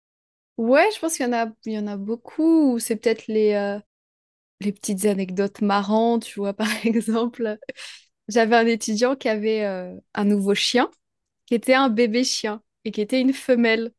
Ouais, 0.59 0.88
je 0.95 0.99
pense 1.00 1.17
qu'il 1.17 1.25
y 1.27 1.29
en 1.29 1.33
a, 1.33 1.47
il 1.67 1.73
y 1.73 1.79
en 1.79 1.87
a 1.87 1.97
beaucoup. 1.97 2.75
ou 2.75 2.79
C'est 2.81 2.97
peut-être 2.97 3.27
les, 3.29 3.53
euh, 3.55 3.79
les 4.61 4.73
petites 4.73 5.07
anecdotes 5.07 5.62
marrantes, 5.62 6.25
tu 6.27 6.41
vois, 6.41 6.55
par 6.55 6.69
exemple. 6.87 7.59
J'avais 8.29 8.57
un 8.57 8.67
étudiant 8.67 9.17
qui 9.17 9.29
avait 9.29 9.65
euh, 9.67 9.95
un 10.15 10.25
nouveau 10.25 10.55
chien, 10.55 10.91
qui 11.47 11.55
était 11.57 11.75
un 11.75 11.91
bébé 11.91 12.25
chien 12.25 12.62
et 12.85 12.93
qui 12.93 13.00
était 13.03 13.21
une 13.21 13.35
femelle. 13.35 13.93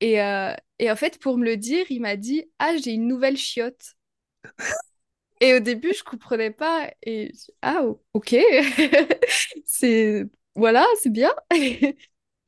Et, 0.00 0.20
euh, 0.22 0.54
et 0.78 0.90
en 0.90 0.96
fait, 0.96 1.18
pour 1.20 1.38
me 1.38 1.44
le 1.44 1.56
dire, 1.56 1.86
il 1.90 2.00
m'a 2.02 2.16
dit, 2.16 2.44
Ah, 2.58 2.76
j'ai 2.76 2.92
une 2.92 3.08
nouvelle 3.08 3.36
chiotte. 3.36 3.94
Et 5.40 5.54
au 5.54 5.60
début, 5.60 5.92
je 5.96 6.02
comprenais 6.04 6.50
pas. 6.50 6.90
Et 7.02 7.32
je- 7.34 7.52
ah, 7.62 7.84
o- 7.84 8.02
ok. 8.14 8.34
C'est 9.66 10.24
voilà, 10.54 10.86
c'est 11.02 11.10
bien. 11.10 11.30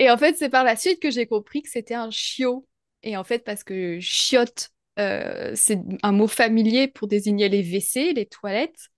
Et 0.01 0.11
en 0.11 0.19
fait, 0.19 0.37
c'est 0.39 0.51
par 0.51 0.65
la 0.65 0.77
suite 0.77 1.01
que 1.03 1.11
j'ai 1.11 1.27
compris 1.27 1.63
que 1.63 1.71
c'était 1.71 1.95
un 1.95 2.11
chiot. 2.13 2.68
Et 3.03 3.17
en 3.17 3.25
fait, 3.25 3.45
parce 3.45 3.65
que 3.65 4.01
chiotte, 4.01 4.71
euh, 4.99 5.53
c'est 5.55 5.79
un 6.03 6.13
mot 6.13 6.29
familier 6.29 6.89
pour 6.89 7.09
désigner 7.09 7.49
les 7.49 7.63
WC, 7.63 8.13
les 8.13 8.27
toilettes. 8.27 8.89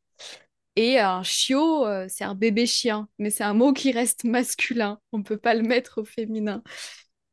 Et 0.77 0.99
un 0.99 1.23
chiot, 1.23 1.87
euh, 1.87 2.07
c'est 2.09 2.25
un 2.25 2.35
bébé 2.35 2.67
chien. 2.67 3.09
Mais 3.19 3.31
c'est 3.31 3.45
un 3.45 3.55
mot 3.55 3.73
qui 3.73 3.93
reste 3.93 4.25
masculin. 4.25 4.99
On 5.13 5.19
ne 5.19 5.23
peut 5.25 5.37
pas 5.37 5.55
le 5.55 5.63
mettre 5.63 6.01
au 6.01 6.05
féminin. 6.05 6.63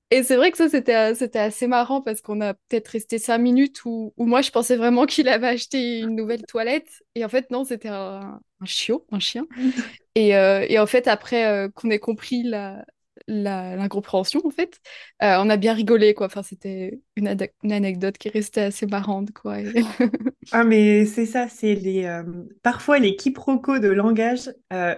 Et 0.10 0.24
c'est 0.24 0.38
vrai 0.38 0.52
que 0.52 0.58
ça, 0.58 0.70
c'était 0.70 0.96
euh, 0.96 1.16
c'était 1.16 1.40
assez 1.40 1.68
marrant 1.68 2.02
parce 2.02 2.22
qu'on 2.22 2.40
a 2.40 2.54
peut-être 2.54 2.88
resté 2.90 3.20
cinq 3.20 3.40
minutes 3.40 3.84
où, 3.84 4.14
où 4.16 4.26
moi, 4.26 4.42
je 4.42 4.52
pensais 4.52 4.78
vraiment 4.78 5.06
qu'il 5.06 5.28
avait 5.28 5.48
acheté 5.48 6.00
une 6.00 6.16
nouvelle 6.16 6.44
toilette. 6.44 7.04
Et 7.16 7.26
en 7.26 7.30
fait, 7.30 7.52
non, 7.52 7.66
c'était 7.66 7.90
un, 7.90 8.40
un 8.62 8.66
chiot, 8.66 9.06
un 9.12 9.20
chien. 9.20 9.46
Et, 10.16 10.36
euh, 10.36 10.66
et 10.68 10.80
en 10.80 10.88
fait, 10.88 11.08
après 11.08 11.46
euh, 11.46 11.70
qu'on 11.70 11.92
ait 11.92 12.00
compris 12.00 12.42
la, 12.42 12.84
l'incompréhension, 13.28 14.42
en 14.46 14.50
fait, 14.52 14.80
euh, 15.24 15.38
on 15.40 15.50
a 15.50 15.58
bien 15.58 15.74
rigolé, 15.74 16.14
quoi. 16.14 16.28
Enfin, 16.28 16.44
c'était 16.44 17.02
une, 17.16 17.28
anecdote 17.72 18.18
qui 18.18 18.30
restait 18.30 18.62
assez 18.62 18.86
marrante, 18.88 19.32
quoi. 19.34 19.62
Et- 19.62 19.74
Ah, 20.52 20.64
mais 20.64 21.06
c'est 21.06 21.26
ça, 21.26 21.50
c'est 21.50 21.76
les, 21.76 22.06
euh, 22.06 22.24
parfois 22.64 23.00
les 23.00 23.16
quiproquos 23.18 23.80
de 23.80 23.90
langage. 23.90 24.50
euh, 24.74 24.96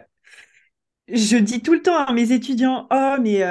Je 1.08 1.38
dis 1.38 1.62
tout 1.62 1.74
le 1.74 1.82
temps 1.82 1.98
à 1.98 2.14
mes 2.14 2.32
étudiants, 2.32 2.88
oh, 2.92 3.16
mais 3.22 3.44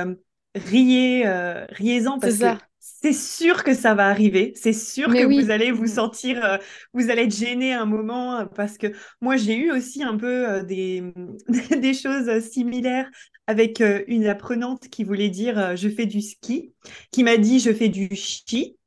riez, 0.54 1.24
riez-en 1.70 2.20
parce 2.20 2.38
que 2.38 2.46
c'est 2.78 3.12
sûr 3.12 3.64
que 3.64 3.74
ça 3.74 3.94
va 3.94 4.06
arriver. 4.08 4.52
C'est 4.56 4.72
sûr 4.72 5.14
Mais 5.14 5.16
que 5.16 5.24
vous 5.24 5.50
allez 5.50 5.70
vous 5.72 5.86
Mhm. 5.86 5.94
sentir, 5.94 6.44
euh, 6.44 6.58
vous 6.94 7.10
allez 7.10 7.22
être 7.24 7.34
gêné 7.36 7.72
un 7.74 7.84
moment 7.86 8.46
parce 8.46 8.78
que 8.78 8.88
moi, 9.20 9.36
j'ai 9.36 9.56
eu 9.56 9.70
aussi 9.72 10.02
un 10.02 10.16
peu 10.16 10.48
euh, 10.48 10.62
des, 10.62 11.02
des 11.80 11.94
choses 11.94 12.40
similaires 12.50 13.10
avec 13.48 13.82
euh, 13.82 14.04
une 14.08 14.26
apprenante 14.28 14.88
qui 14.90 15.04
voulait 15.04 15.30
dire 15.30 15.58
euh, 15.58 15.76
je 15.76 15.90
fais 15.90 16.06
du 16.06 16.22
ski, 16.22 16.74
qui 17.12 17.24
m'a 17.24 17.38
dit 17.38 17.60
je 17.60 17.74
fais 17.74 17.90
du 17.90 18.14
ski. 18.16 18.78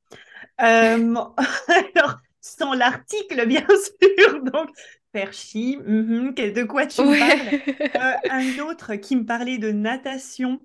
Euh, 0.61 1.15
alors, 1.95 2.17
sans 2.41 2.73
l'article, 2.73 3.47
bien 3.47 3.65
sûr. 4.19 4.43
Donc, 4.43 4.69
faire 5.13 5.33
chi, 5.33 5.77
mhm, 5.77 6.33
que- 6.35 6.51
de 6.51 6.63
quoi 6.63 6.85
tu 6.87 7.05
me 7.05 7.15
parles? 7.15 7.55
Euh, 7.97 8.13
un 8.29 8.57
autre 8.59 8.95
qui 8.95 9.15
me 9.17 9.25
parlait 9.25 9.57
de 9.57 9.71
natation, 9.71 10.61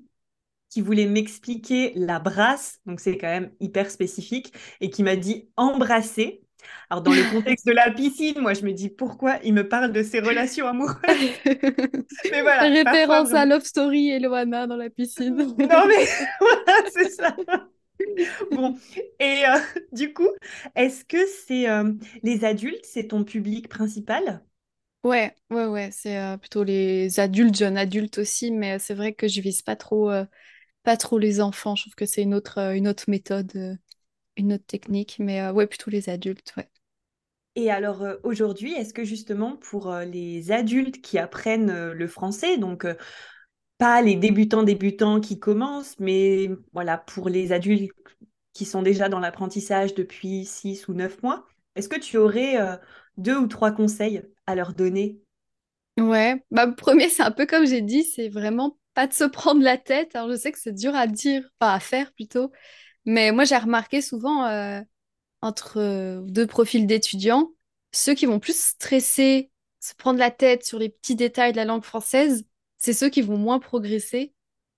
qui 0.70 0.80
voulait 0.82 1.06
m'expliquer 1.06 1.92
la 1.96 2.18
brasse, 2.20 2.80
donc 2.86 3.00
c'est 3.00 3.18
quand 3.18 3.28
même 3.28 3.52
hyper 3.60 3.90
spécifique, 3.90 4.52
et 4.80 4.90
qui 4.90 5.02
m'a 5.02 5.16
dit 5.16 5.48
embrasser. 5.56 6.42
Alors, 6.90 7.02
dans 7.02 7.14
le 7.14 7.24
contexte 7.24 7.66
de 7.66 7.72
la 7.72 7.90
piscine, 7.90 8.40
moi, 8.40 8.54
je 8.54 8.62
me 8.64 8.72
dis 8.72 8.88
pourquoi 8.90 9.38
il 9.44 9.54
me 9.54 9.68
parle 9.68 9.92
de 9.92 10.02
ses 10.02 10.20
relations 10.20 10.66
amoureuses? 10.66 10.96
Mais 12.30 12.42
voilà, 12.42 12.72
parfois 12.84 13.18
Référence 13.18 13.32
à. 13.34 13.46
Love 13.46 13.64
Story 13.64 14.10
et 14.10 14.18
Loana 14.18 14.66
dans 14.66 14.76
la 14.76 14.90
piscine. 14.90 15.36
Non, 15.58 15.86
mais 15.88 16.06
voilà, 16.40 16.90
c'est 16.92 17.10
ça. 17.10 17.36
Bon, 18.52 18.76
et 19.18 19.44
euh, 19.46 19.58
du 19.92 20.12
coup, 20.12 20.28
est-ce 20.74 21.04
que 21.04 21.18
c'est 21.46 21.68
euh, 21.68 21.92
les 22.22 22.44
adultes, 22.44 22.84
c'est 22.84 23.08
ton 23.08 23.24
public 23.24 23.68
principal? 23.68 24.42
Ouais, 25.04 25.34
ouais, 25.50 25.66
ouais, 25.66 25.90
c'est 25.92 26.18
euh, 26.18 26.36
plutôt 26.36 26.64
les 26.64 27.20
adultes, 27.20 27.56
jeunes 27.56 27.76
adultes 27.78 28.18
aussi, 28.18 28.50
mais 28.50 28.78
c'est 28.80 28.94
vrai 28.94 29.14
que 29.14 29.28
je 29.28 29.40
vise 29.40 29.62
pas 29.62 29.76
trop, 29.76 30.10
pas 30.82 30.96
trop 30.96 31.18
les 31.18 31.40
enfants. 31.40 31.76
Je 31.76 31.84
trouve 31.84 31.94
que 31.94 32.06
c'est 32.06 32.22
une 32.22 32.34
autre, 32.34 32.58
une 32.74 32.88
autre 32.88 33.04
méthode, 33.08 33.78
une 34.36 34.52
autre 34.54 34.66
technique, 34.66 35.16
mais 35.18 35.40
euh, 35.40 35.52
ouais, 35.52 35.66
plutôt 35.66 35.90
les 35.90 36.08
adultes, 36.08 36.54
ouais. 36.56 36.68
Et 37.54 37.70
alors 37.70 38.02
euh, 38.02 38.16
aujourd'hui, 38.22 38.72
est-ce 38.74 38.92
que 38.92 39.04
justement 39.04 39.56
pour 39.56 39.90
euh, 39.90 40.04
les 40.04 40.52
adultes 40.52 41.00
qui 41.00 41.18
apprennent 41.18 41.70
euh, 41.70 41.94
le 41.94 42.06
français, 42.06 42.58
donc 42.58 42.86
pas 43.78 44.02
les 44.02 44.16
débutants 44.16 44.62
débutants 44.62 45.20
qui 45.20 45.38
commencent, 45.40 45.98
mais 46.00 46.50
voilà, 46.72 46.98
pour 46.98 47.28
les 47.28 47.52
adultes 47.52 47.92
qui 48.54 48.64
sont 48.66 48.82
déjà 48.82 49.08
dans 49.08 49.20
l'apprentissage 49.20 49.94
depuis 49.94 50.44
six 50.46 50.88
ou 50.88 50.94
neuf 50.94 51.22
mois, 51.22 51.46
est-ce 51.76 51.88
que 51.88 52.00
tu 52.00 52.16
aurais 52.18 52.56
deux 53.18 53.36
ou 53.36 53.46
trois 53.48 53.72
conseils 53.72 54.22
à 54.46 54.54
leur 54.54 54.74
donner? 54.74 55.20
Ouais, 55.98 56.44
bah, 56.50 56.66
le 56.66 56.74
premier, 56.74 57.08
c'est 57.08 57.22
un 57.22 57.30
peu 57.30 57.46
comme 57.46 57.66
j'ai 57.66 57.80
dit, 57.80 58.04
c'est 58.04 58.28
vraiment 58.28 58.78
pas 58.94 59.06
de 59.06 59.14
se 59.14 59.24
prendre 59.24 59.62
la 59.62 59.78
tête. 59.78 60.14
Alors, 60.14 60.30
je 60.30 60.36
sais 60.36 60.52
que 60.52 60.58
c'est 60.58 60.72
dur 60.74 60.94
à 60.94 61.06
dire, 61.06 61.48
pas 61.58 61.72
à 61.72 61.80
faire 61.80 62.12
plutôt, 62.12 62.52
mais 63.06 63.30
moi, 63.30 63.44
j'ai 63.44 63.56
remarqué 63.56 64.02
souvent 64.02 64.46
euh, 64.46 64.80
entre 65.40 65.78
euh, 65.78 66.20
deux 66.22 66.46
profils 66.46 66.86
d'étudiants, 66.86 67.52
ceux 67.92 68.14
qui 68.14 68.26
vont 68.26 68.40
plus 68.40 68.58
stresser, 68.58 69.50
se 69.80 69.94
prendre 69.94 70.18
la 70.18 70.32
tête 70.32 70.64
sur 70.64 70.78
les 70.78 70.88
petits 70.88 71.14
détails 71.14 71.52
de 71.52 71.56
la 71.56 71.64
langue 71.64 71.84
française, 71.84 72.44
c'est 72.78 72.92
ceux 72.92 73.08
qui 73.08 73.22
vont 73.22 73.38
moins 73.38 73.60
progresser. 73.60 74.34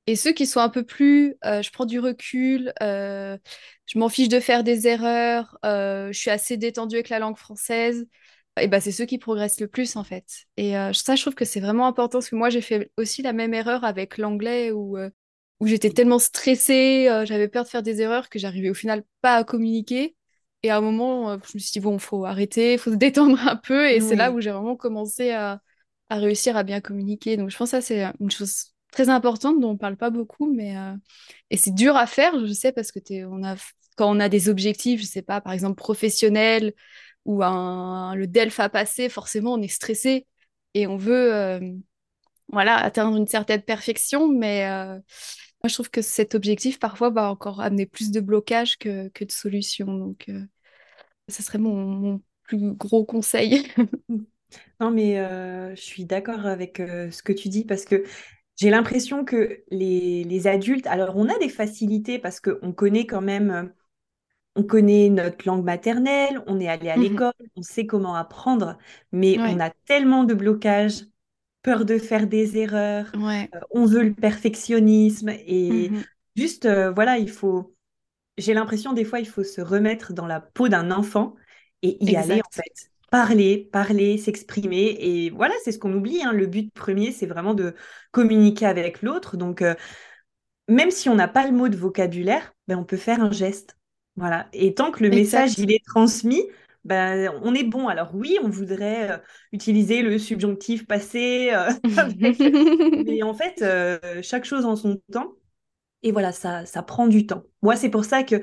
Et 0.06 0.16
ceux 0.16 0.32
qui 0.32 0.46
sont 0.46 0.60
un 0.60 0.68
peu 0.70 0.84
plus, 0.84 1.36
euh, 1.44 1.60
je 1.62 1.70
prends 1.70 1.84
du 1.84 2.00
recul, 2.00 2.72
je 2.80 3.98
m'en 3.98 4.08
fiche 4.08 4.28
de 4.28 4.40
faire 4.40 4.64
des 4.64 4.86
erreurs, 4.88 5.58
je 5.62 6.10
suis 6.12 6.30
assez 6.30 6.56
détendue 6.56 6.96
avec 6.96 7.10
la 7.10 7.18
langue 7.18 7.36
française, 7.36 8.06
et 8.58 8.68
bah, 8.68 8.80
c'est 8.80 8.92
ceux 8.92 9.04
qui 9.04 9.18
progressent 9.18 9.60
le 9.60 9.68
plus 9.68 9.96
en 9.96 10.04
fait. 10.04 10.46
Et 10.56 10.72
ça, 10.94 11.14
je 11.14 11.20
trouve 11.20 11.34
que 11.34 11.44
c'est 11.44 11.60
vraiment 11.60 11.86
important 11.86 12.18
parce 12.18 12.30
que 12.30 12.36
moi, 12.36 12.48
j'ai 12.48 12.62
fait 12.62 12.90
aussi 12.96 13.20
la 13.20 13.34
même 13.34 13.52
erreur 13.52 13.84
avec 13.84 14.16
l'anglais 14.16 14.72
où, 14.72 14.96
où 15.60 15.66
j'étais 15.66 15.90
tellement 15.90 16.18
stressée, 16.18 17.08
euh, 17.08 17.24
j'avais 17.26 17.48
peur 17.48 17.64
de 17.64 17.68
faire 17.68 17.82
des 17.82 18.00
erreurs 18.00 18.28
que 18.28 18.38
j'arrivais 18.38 18.70
au 18.70 18.74
final 18.74 19.02
pas 19.20 19.36
à 19.36 19.44
communiquer. 19.44 20.16
Et 20.62 20.70
à 20.70 20.78
un 20.78 20.80
moment, 20.80 21.38
je 21.38 21.52
me 21.54 21.58
suis 21.58 21.72
dit, 21.72 21.80
bon, 21.80 21.98
faut 21.98 22.24
arrêter, 22.24 22.78
faut 22.78 22.90
se 22.90 22.96
détendre 22.96 23.38
un 23.46 23.56
peu. 23.56 23.88
Et 23.90 24.00
c'est 24.00 24.16
là 24.16 24.32
où 24.32 24.40
j'ai 24.40 24.50
vraiment 24.50 24.76
commencé 24.76 25.30
à, 25.30 25.60
à, 26.08 26.16
réussir 26.16 26.56
à 26.56 26.64
bien 26.64 26.80
communiquer. 26.80 27.36
Donc, 27.36 27.50
je 27.50 27.56
pense 27.56 27.70
que 27.70 27.80
ça, 27.80 27.80
c'est 27.80 28.04
une 28.20 28.30
chose 28.30 28.74
très 28.92 29.08
importante 29.08 29.60
dont 29.60 29.70
on 29.70 29.76
parle 29.76 29.96
pas 29.96 30.10
beaucoup. 30.10 30.52
mais 30.52 30.74
Et 31.50 31.56
c'est 31.56 31.74
dur 31.74 31.96
à 31.96 32.06
faire, 32.06 32.44
je 32.44 32.52
sais, 32.52 32.72
parce 32.72 32.90
que 32.90 32.98
es, 33.10 33.24
on 33.24 33.44
a, 33.44 33.54
quand 33.96 34.10
on 34.10 34.18
a 34.18 34.28
des 34.28 34.48
objectifs, 34.48 35.00
je 35.00 35.06
sais 35.06 35.22
pas, 35.22 35.40
par 35.40 35.52
exemple, 35.52 35.76
professionnels, 35.76 36.72
ou 37.28 37.42
un, 37.44 38.14
le 38.14 38.26
DELF 38.26 38.58
a 38.58 38.70
passé, 38.70 39.08
forcément 39.10 39.52
on 39.52 39.62
est 39.62 39.68
stressé 39.68 40.26
et 40.72 40.86
on 40.86 40.96
veut 40.96 41.34
euh, 41.34 41.60
voilà, 42.48 42.76
atteindre 42.76 43.16
une 43.16 43.26
certaine 43.26 43.62
perfection, 43.62 44.28
mais 44.28 44.66
euh, 44.66 44.98
moi 45.62 45.68
je 45.68 45.74
trouve 45.74 45.90
que 45.90 46.02
cet 46.02 46.34
objectif 46.34 46.78
parfois 46.78 47.10
va 47.10 47.30
encore 47.30 47.60
amener 47.60 47.86
plus 47.86 48.10
de 48.10 48.20
blocages 48.20 48.78
que, 48.78 49.08
que 49.08 49.24
de 49.24 49.32
solutions. 49.32 49.92
Donc 49.92 50.26
euh, 50.28 50.44
ce 51.28 51.42
serait 51.42 51.58
mon, 51.58 51.74
mon, 51.74 52.22
plus 52.42 52.72
gros 52.72 53.04
conseil. 53.04 53.66
non 54.80 54.90
mais 54.90 55.16
je 55.76 55.80
suis 55.80 56.06
d'accord 56.06 56.46
avec 56.46 56.78
ce 56.78 57.22
que 57.22 57.32
tu 57.32 57.48
dis 57.48 57.64
parce 57.64 57.84
que 57.84 58.04
j'ai 58.56 58.70
l'impression 58.70 59.24
que 59.24 59.62
les, 59.70 60.24
les, 60.24 60.46
adultes, 60.46 60.86
alors 60.86 61.16
on 61.16 61.28
a 61.28 61.38
des 61.38 61.50
facilités 61.50 62.18
parce 62.18 62.40
qu'on 62.40 62.72
connaît 62.72 63.06
quand 63.06 63.20
même 63.20 63.72
on 64.58 64.64
connaît 64.64 65.08
notre 65.08 65.46
langue 65.46 65.64
maternelle, 65.64 66.42
on 66.48 66.58
est 66.58 66.68
allé 66.68 66.90
à 66.90 66.96
mmh 66.96 67.02
l'école, 67.02 67.32
on 67.56 67.62
sait 67.62 67.86
comment 67.86 68.16
apprendre, 68.16 68.76
mais 69.12 69.38
on 69.38 69.60
a 69.60 69.70
tellement 69.86 70.24
de 70.24 70.34
blocages, 70.34 71.04
peur 71.68 71.84
de 71.84 71.98
faire 71.98 72.26
des 72.26 72.56
erreurs, 72.56 73.12
euh, 73.14 73.44
on 73.70 73.84
veut 73.84 74.02
le 74.02 74.14
perfectionnisme 74.14 75.28
et 75.46 75.90
mmh 75.90 76.02
juste, 76.38 76.66
euh, 76.66 76.92
voilà, 76.92 77.18
il 77.18 77.28
faut, 77.28 77.74
j'ai 78.38 78.54
l'impression 78.54 78.92
des 78.92 79.04
fois, 79.04 79.18
il 79.18 79.26
faut 79.26 79.42
se 79.42 79.60
remettre 79.60 80.12
dans 80.12 80.26
la 80.26 80.40
peau 80.40 80.68
d'un 80.68 80.92
enfant 80.92 81.34
et 81.82 82.02
y 82.02 82.16
aller 82.16 82.40
en 82.40 82.50
fait. 82.52 82.90
Parler, 83.10 83.68
parler, 83.72 84.18
s'exprimer. 84.18 84.96
Et 85.00 85.30
voilà, 85.30 85.54
c'est 85.64 85.72
ce 85.72 85.78
qu'on 85.78 85.92
oublie. 85.92 86.22
Hein. 86.22 86.32
Le 86.32 86.46
but 86.46 86.72
premier, 86.72 87.10
c'est 87.10 87.26
vraiment 87.26 87.54
de 87.54 87.74
communiquer 88.12 88.66
avec 88.66 89.02
l'autre. 89.02 89.36
Donc, 89.36 89.62
euh, 89.62 89.74
même 90.68 90.90
si 90.90 91.08
on 91.08 91.14
n'a 91.14 91.26
pas 91.26 91.46
le 91.46 91.52
mot 91.52 91.68
de 91.68 91.76
vocabulaire, 91.76 92.52
ben, 92.68 92.76
on 92.78 92.84
peut 92.84 92.98
faire 92.98 93.20
un 93.20 93.32
geste. 93.32 93.76
Voilà. 94.14 94.48
Et 94.52 94.74
tant 94.74 94.90
que 94.90 95.02
le 95.02 95.10
message 95.10 95.58
il 95.58 95.72
est 95.72 95.84
transmis, 95.84 96.44
ben, 96.84 97.32
on 97.42 97.54
est 97.54 97.64
bon. 97.64 97.88
Alors 97.88 98.14
oui, 98.14 98.38
on 98.42 98.48
voudrait 98.48 99.10
euh, 99.10 99.18
utiliser 99.52 100.02
le 100.02 100.18
subjonctif 100.18 100.86
passé, 100.86 101.50
euh, 101.52 101.70
mais 103.06 103.22
en 103.22 103.34
fait, 103.34 103.62
euh, 103.62 103.98
chaque 104.22 104.44
chose 104.44 104.64
en 104.64 104.76
son 104.76 105.00
temps. 105.12 105.32
Et 106.02 106.12
voilà, 106.12 106.32
ça, 106.32 106.64
ça 106.64 106.82
prend 106.82 107.08
du 107.08 107.26
temps. 107.26 107.42
Moi, 107.62 107.76
c'est 107.76 107.90
pour 107.90 108.04
ça 108.04 108.22
que 108.22 108.40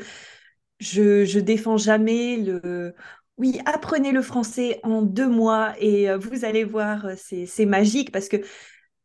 je, 0.79 1.25
je 1.25 1.39
défends 1.39 1.77
jamais 1.77 2.37
le. 2.37 2.93
Oui, 3.37 3.59
apprenez 3.65 4.13
le 4.13 4.21
français 4.21 4.79
en 4.83 5.01
deux 5.01 5.27
mois 5.27 5.73
et 5.79 6.13
vous 6.15 6.45
allez 6.45 6.63
voir, 6.63 7.07
c'est 7.17 7.65
magique 7.65 8.11
parce 8.13 8.29
que 8.29 8.37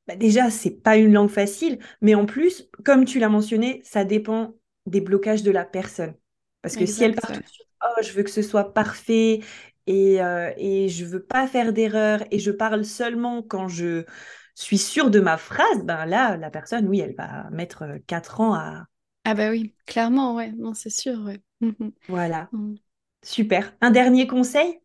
bah, 0.06 0.14
déjà, 0.14 0.50
c'est 0.50 0.82
pas 0.82 0.96
une 0.96 1.12
langue 1.12 1.30
facile, 1.30 1.78
mais 2.00 2.14
en 2.14 2.26
plus, 2.26 2.68
comme 2.84 3.04
tu 3.04 3.18
l'as 3.18 3.28
mentionné, 3.28 3.80
ça 3.84 4.04
dépend 4.04 4.54
des 4.87 5.00
blocages 5.00 5.42
de 5.42 5.50
la 5.50 5.64
personne. 5.64 6.14
Parce 6.62 6.76
que 6.76 6.87
si 6.87 7.04
elle 7.04 7.14
part 7.14 7.32
tout 7.32 7.40
de 7.40 7.46
suite, 7.46 7.70
oh, 7.84 8.02
je 8.02 8.12
veux 8.12 8.22
que 8.22 8.30
ce 8.30 8.42
soit 8.42 8.72
parfait 8.72 9.40
et, 9.87 10.23
euh, 10.23 10.52
et 10.56 10.88
je 10.88 11.04
veux 11.04 11.23
pas 11.23 11.47
faire 11.47 11.73
d'erreur 11.73 12.23
et 12.30 12.38
je 12.38 12.50
parle 12.50 12.84
seulement 12.84 13.43
quand 13.43 13.69
je 13.69 14.04
suis 14.54 14.78
sûre 14.78 15.10
de 15.10 15.21
ma 15.21 15.36
phrase, 15.36 15.84
ben 15.84 16.06
là, 16.06 16.36
la 16.36 16.50
personne, 16.50 16.86
oui, 16.86 17.00
elle 17.00 17.14
va 17.14 17.49
mettre 17.50 17.82
euh, 17.82 17.99
quatre 18.06 18.40
ans 18.40 18.54
à. 18.54 18.84
Ah 19.25 19.34
bah 19.34 19.50
oui, 19.50 19.75
clairement, 19.86 20.34
ouais, 20.34 20.52
non, 20.52 20.75
c'est 20.75 20.90
sûr, 20.90 21.19
ouais. 21.25 21.40
Voilà. 22.08 22.49
Mmh. 22.52 22.75
Super. 23.23 23.75
Un 23.80 23.90
dernier 23.90 24.26
conseil? 24.26 24.80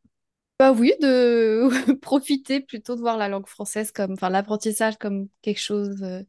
Bah 0.60 0.71
oui, 0.71 0.93
de 1.01 1.67
profiter 2.01 2.62
plutôt 2.62 2.95
de 2.95 3.01
voir 3.01 3.17
la 3.17 3.27
langue 3.27 3.47
française 3.47 3.91
comme, 3.91 4.13
enfin 4.13 4.29
l'apprentissage 4.29 4.97
comme 4.97 5.27
quelque 5.41 5.60
chose 5.60 6.01
euh, 6.03 6.21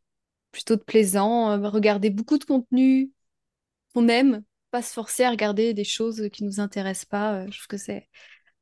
plutôt 0.53 0.77
de 0.77 0.83
plaisant, 0.83 1.53
euh, 1.53 1.69
regarder 1.69 2.11
beaucoup 2.11 2.39
de 2.39 2.45
contenu 2.45 3.11
qu'on 3.95 4.09
aime, 4.09 4.43
pas 4.77 4.83
se 4.83 4.93
forcer 4.93 5.25
à 5.25 5.31
regarder 5.31 5.73
des 5.73 5.85
choses 5.85 6.29
qui 6.31 6.45
nous 6.45 6.61
intéressent 6.61 7.07
pas. 7.07 7.37
Euh, 7.37 7.47
je 7.51 7.57
trouve 7.59 7.67
que 7.67 7.79
c'est 7.79 8.09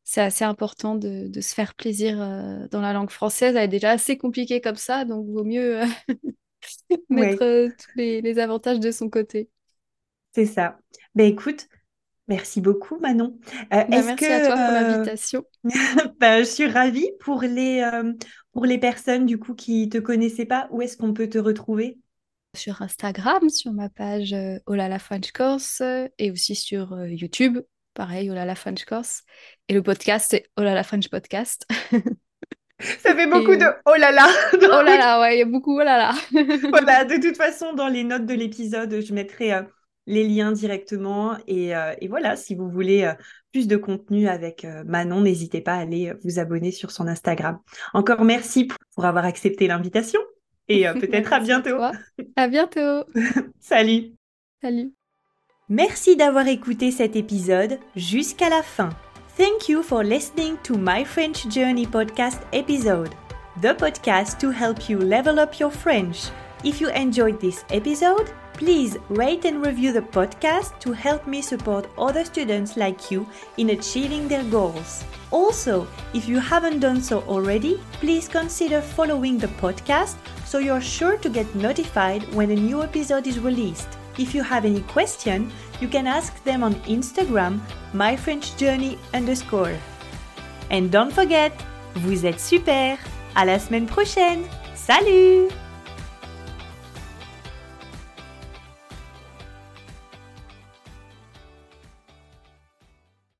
c'est 0.06 0.20
assez 0.20 0.44
important 0.44 0.94
de, 0.94 1.28
de, 1.28 1.40
se 1.40 1.54
faire 1.54 1.74
plaisir 1.74 2.20
euh, 2.20 2.68
dans 2.70 2.82
la 2.82 2.92
langue 2.92 3.10
française. 3.10 3.56
Elle 3.56 3.64
est 3.64 3.68
déjà 3.68 3.90
assez 3.90 4.16
compliquée 4.18 4.60
comme 4.60 4.76
ça, 4.76 5.04
donc 5.04 5.26
vaut 5.26 5.44
mieux 5.44 5.82
euh, 5.82 5.86
mettre 7.08 7.68
tous 7.78 7.90
les, 7.96 8.20
les, 8.20 8.38
avantages 8.38 8.80
de 8.80 8.90
son 8.90 9.08
côté. 9.08 9.48
C'est 10.34 10.46
ça. 10.46 10.78
Ben 11.16 11.26
écoute, 11.26 11.66
merci 12.28 12.60
beaucoup 12.60 12.98
Manon. 12.98 13.36
Ben, 13.70 13.86
merci 13.88 14.14
que, 14.14 14.24
à 14.30 14.46
toi 14.46 14.56
pour 14.56 14.72
l'invitation. 14.74 15.44
ben, 16.20 16.38
je 16.40 16.48
suis 16.48 16.66
ravie 16.66 17.10
pour 17.18 17.40
les, 17.40 17.82
pour 18.52 18.66
les 18.66 18.78
personnes 18.78 19.26
du 19.26 19.38
coup 19.38 19.54
qui 19.54 19.88
te 19.88 19.98
connaissaient 19.98 20.46
pas. 20.46 20.68
Où 20.70 20.80
est-ce 20.80 20.96
qu'on 20.96 21.14
peut 21.14 21.30
te 21.30 21.38
retrouver? 21.38 21.98
Sur 22.56 22.82
Instagram, 22.82 23.48
sur 23.48 23.72
ma 23.72 23.88
page 23.88 24.32
euh, 24.32 24.58
Olala 24.66 24.98
French 24.98 25.32
Course 25.32 25.82
et 26.18 26.30
aussi 26.30 26.54
sur 26.54 26.92
euh, 26.92 27.08
YouTube, 27.08 27.58
pareil, 27.94 28.30
Olala 28.30 28.54
French 28.54 28.84
Course. 28.84 29.22
Et 29.68 29.74
le 29.74 29.82
podcast, 29.82 30.28
c'est 30.30 30.44
Olala 30.56 30.82
French 30.82 31.08
Podcast. 31.08 31.66
Ça 32.80 33.14
fait 33.14 33.26
beaucoup 33.26 33.54
de 33.54 33.66
oh 33.86 33.94
là 33.98 34.10
là. 34.10 34.26
oh 34.54 34.82
là 34.82 34.98
là, 34.98 35.20
ouais, 35.20 35.36
il 35.36 35.38
y 35.38 35.42
a 35.42 35.46
beaucoup 35.46 35.76
oh 35.76 35.84
là 35.84 35.96
là. 35.96 36.14
voilà, 36.70 37.04
de 37.04 37.20
toute 37.20 37.36
façon, 37.36 37.72
dans 37.72 37.88
les 37.88 38.04
notes 38.04 38.26
de 38.26 38.34
l'épisode, 38.34 39.00
je 39.00 39.14
mettrai 39.14 39.54
euh, 39.54 39.62
les 40.06 40.24
liens 40.24 40.52
directement. 40.52 41.36
Et, 41.46 41.70
et, 42.00 42.08
voilà, 42.08 42.36
si 42.36 42.54
vous 42.54 42.68
voulez 42.68 43.10
plus 43.52 43.68
de 43.68 43.76
contenu 43.76 44.28
avec 44.28 44.66
Manon, 44.84 45.22
n'hésitez 45.22 45.62
pas 45.62 45.74
à 45.74 45.78
aller 45.78 46.12
vous 46.24 46.38
abonner 46.38 46.72
sur 46.72 46.90
son 46.90 47.06
Instagram. 47.08 47.58
Encore 47.94 48.22
merci 48.24 48.68
pour 48.94 49.06
avoir 49.06 49.24
accepté 49.24 49.66
l'invitation. 49.66 50.20
Et 50.68 50.86
euh, 50.86 50.94
peut-être 50.94 51.32
à 51.32 51.40
bientôt. 51.40 51.76
À 52.36 52.48
bientôt. 52.48 53.04
Salut. 53.60 54.12
Salut. 54.62 54.92
Merci 55.68 56.16
d'avoir 56.16 56.46
écouté 56.48 56.90
cet 56.90 57.16
épisode 57.16 57.78
jusqu'à 57.96 58.48
la 58.48 58.62
fin. 58.62 58.90
Thank 59.36 59.68
you 59.68 59.82
for 59.82 60.02
listening 60.02 60.56
to 60.62 60.76
my 60.76 61.04
French 61.04 61.48
Journey 61.48 61.86
podcast 61.86 62.40
episode, 62.52 63.10
the 63.60 63.74
podcast 63.74 64.38
to 64.38 64.50
help 64.50 64.88
you 64.88 64.98
level 64.98 65.38
up 65.38 65.58
your 65.58 65.70
French. 65.70 66.28
If 66.64 66.80
you 66.80 66.88
enjoyed 66.90 67.40
this 67.40 67.64
episode, 67.70 68.30
please 68.54 68.96
rate 69.08 69.44
and 69.44 69.64
review 69.64 69.92
the 69.92 70.02
podcast 70.02 70.78
to 70.80 70.92
help 70.92 71.26
me 71.26 71.42
support 71.42 71.88
other 71.98 72.24
students 72.24 72.76
like 72.76 73.10
you 73.10 73.26
in 73.58 73.70
achieving 73.70 74.28
their 74.28 74.44
goals. 74.44 75.04
Also, 75.30 75.86
if 76.14 76.28
you 76.28 76.38
haven't 76.38 76.78
done 76.78 77.02
so 77.02 77.22
already, 77.22 77.80
please 77.94 78.28
consider 78.28 78.80
following 78.80 79.36
the 79.36 79.48
podcast 79.60 80.14
so 80.54 80.60
you're 80.60 80.80
sure 80.80 81.16
to 81.16 81.28
get 81.28 81.52
notified 81.56 82.22
when 82.32 82.48
a 82.52 82.54
new 82.54 82.80
episode 82.80 83.26
is 83.26 83.40
released. 83.40 83.88
If 84.16 84.36
you 84.36 84.44
have 84.44 84.64
any 84.64 84.82
question, 84.82 85.50
you 85.80 85.88
can 85.88 86.06
ask 86.06 86.44
them 86.44 86.62
on 86.62 86.76
Instagram, 86.86 87.58
myfrenchjourney 87.92 88.96
underscore. 89.12 89.76
And 90.70 90.92
don't 90.92 91.12
forget, 91.12 91.50
vous 91.96 92.24
êtes 92.24 92.38
super! 92.38 92.96
À 93.34 93.44
la 93.44 93.58
semaine 93.58 93.86
prochaine! 93.86 94.44
Salut! 94.76 95.50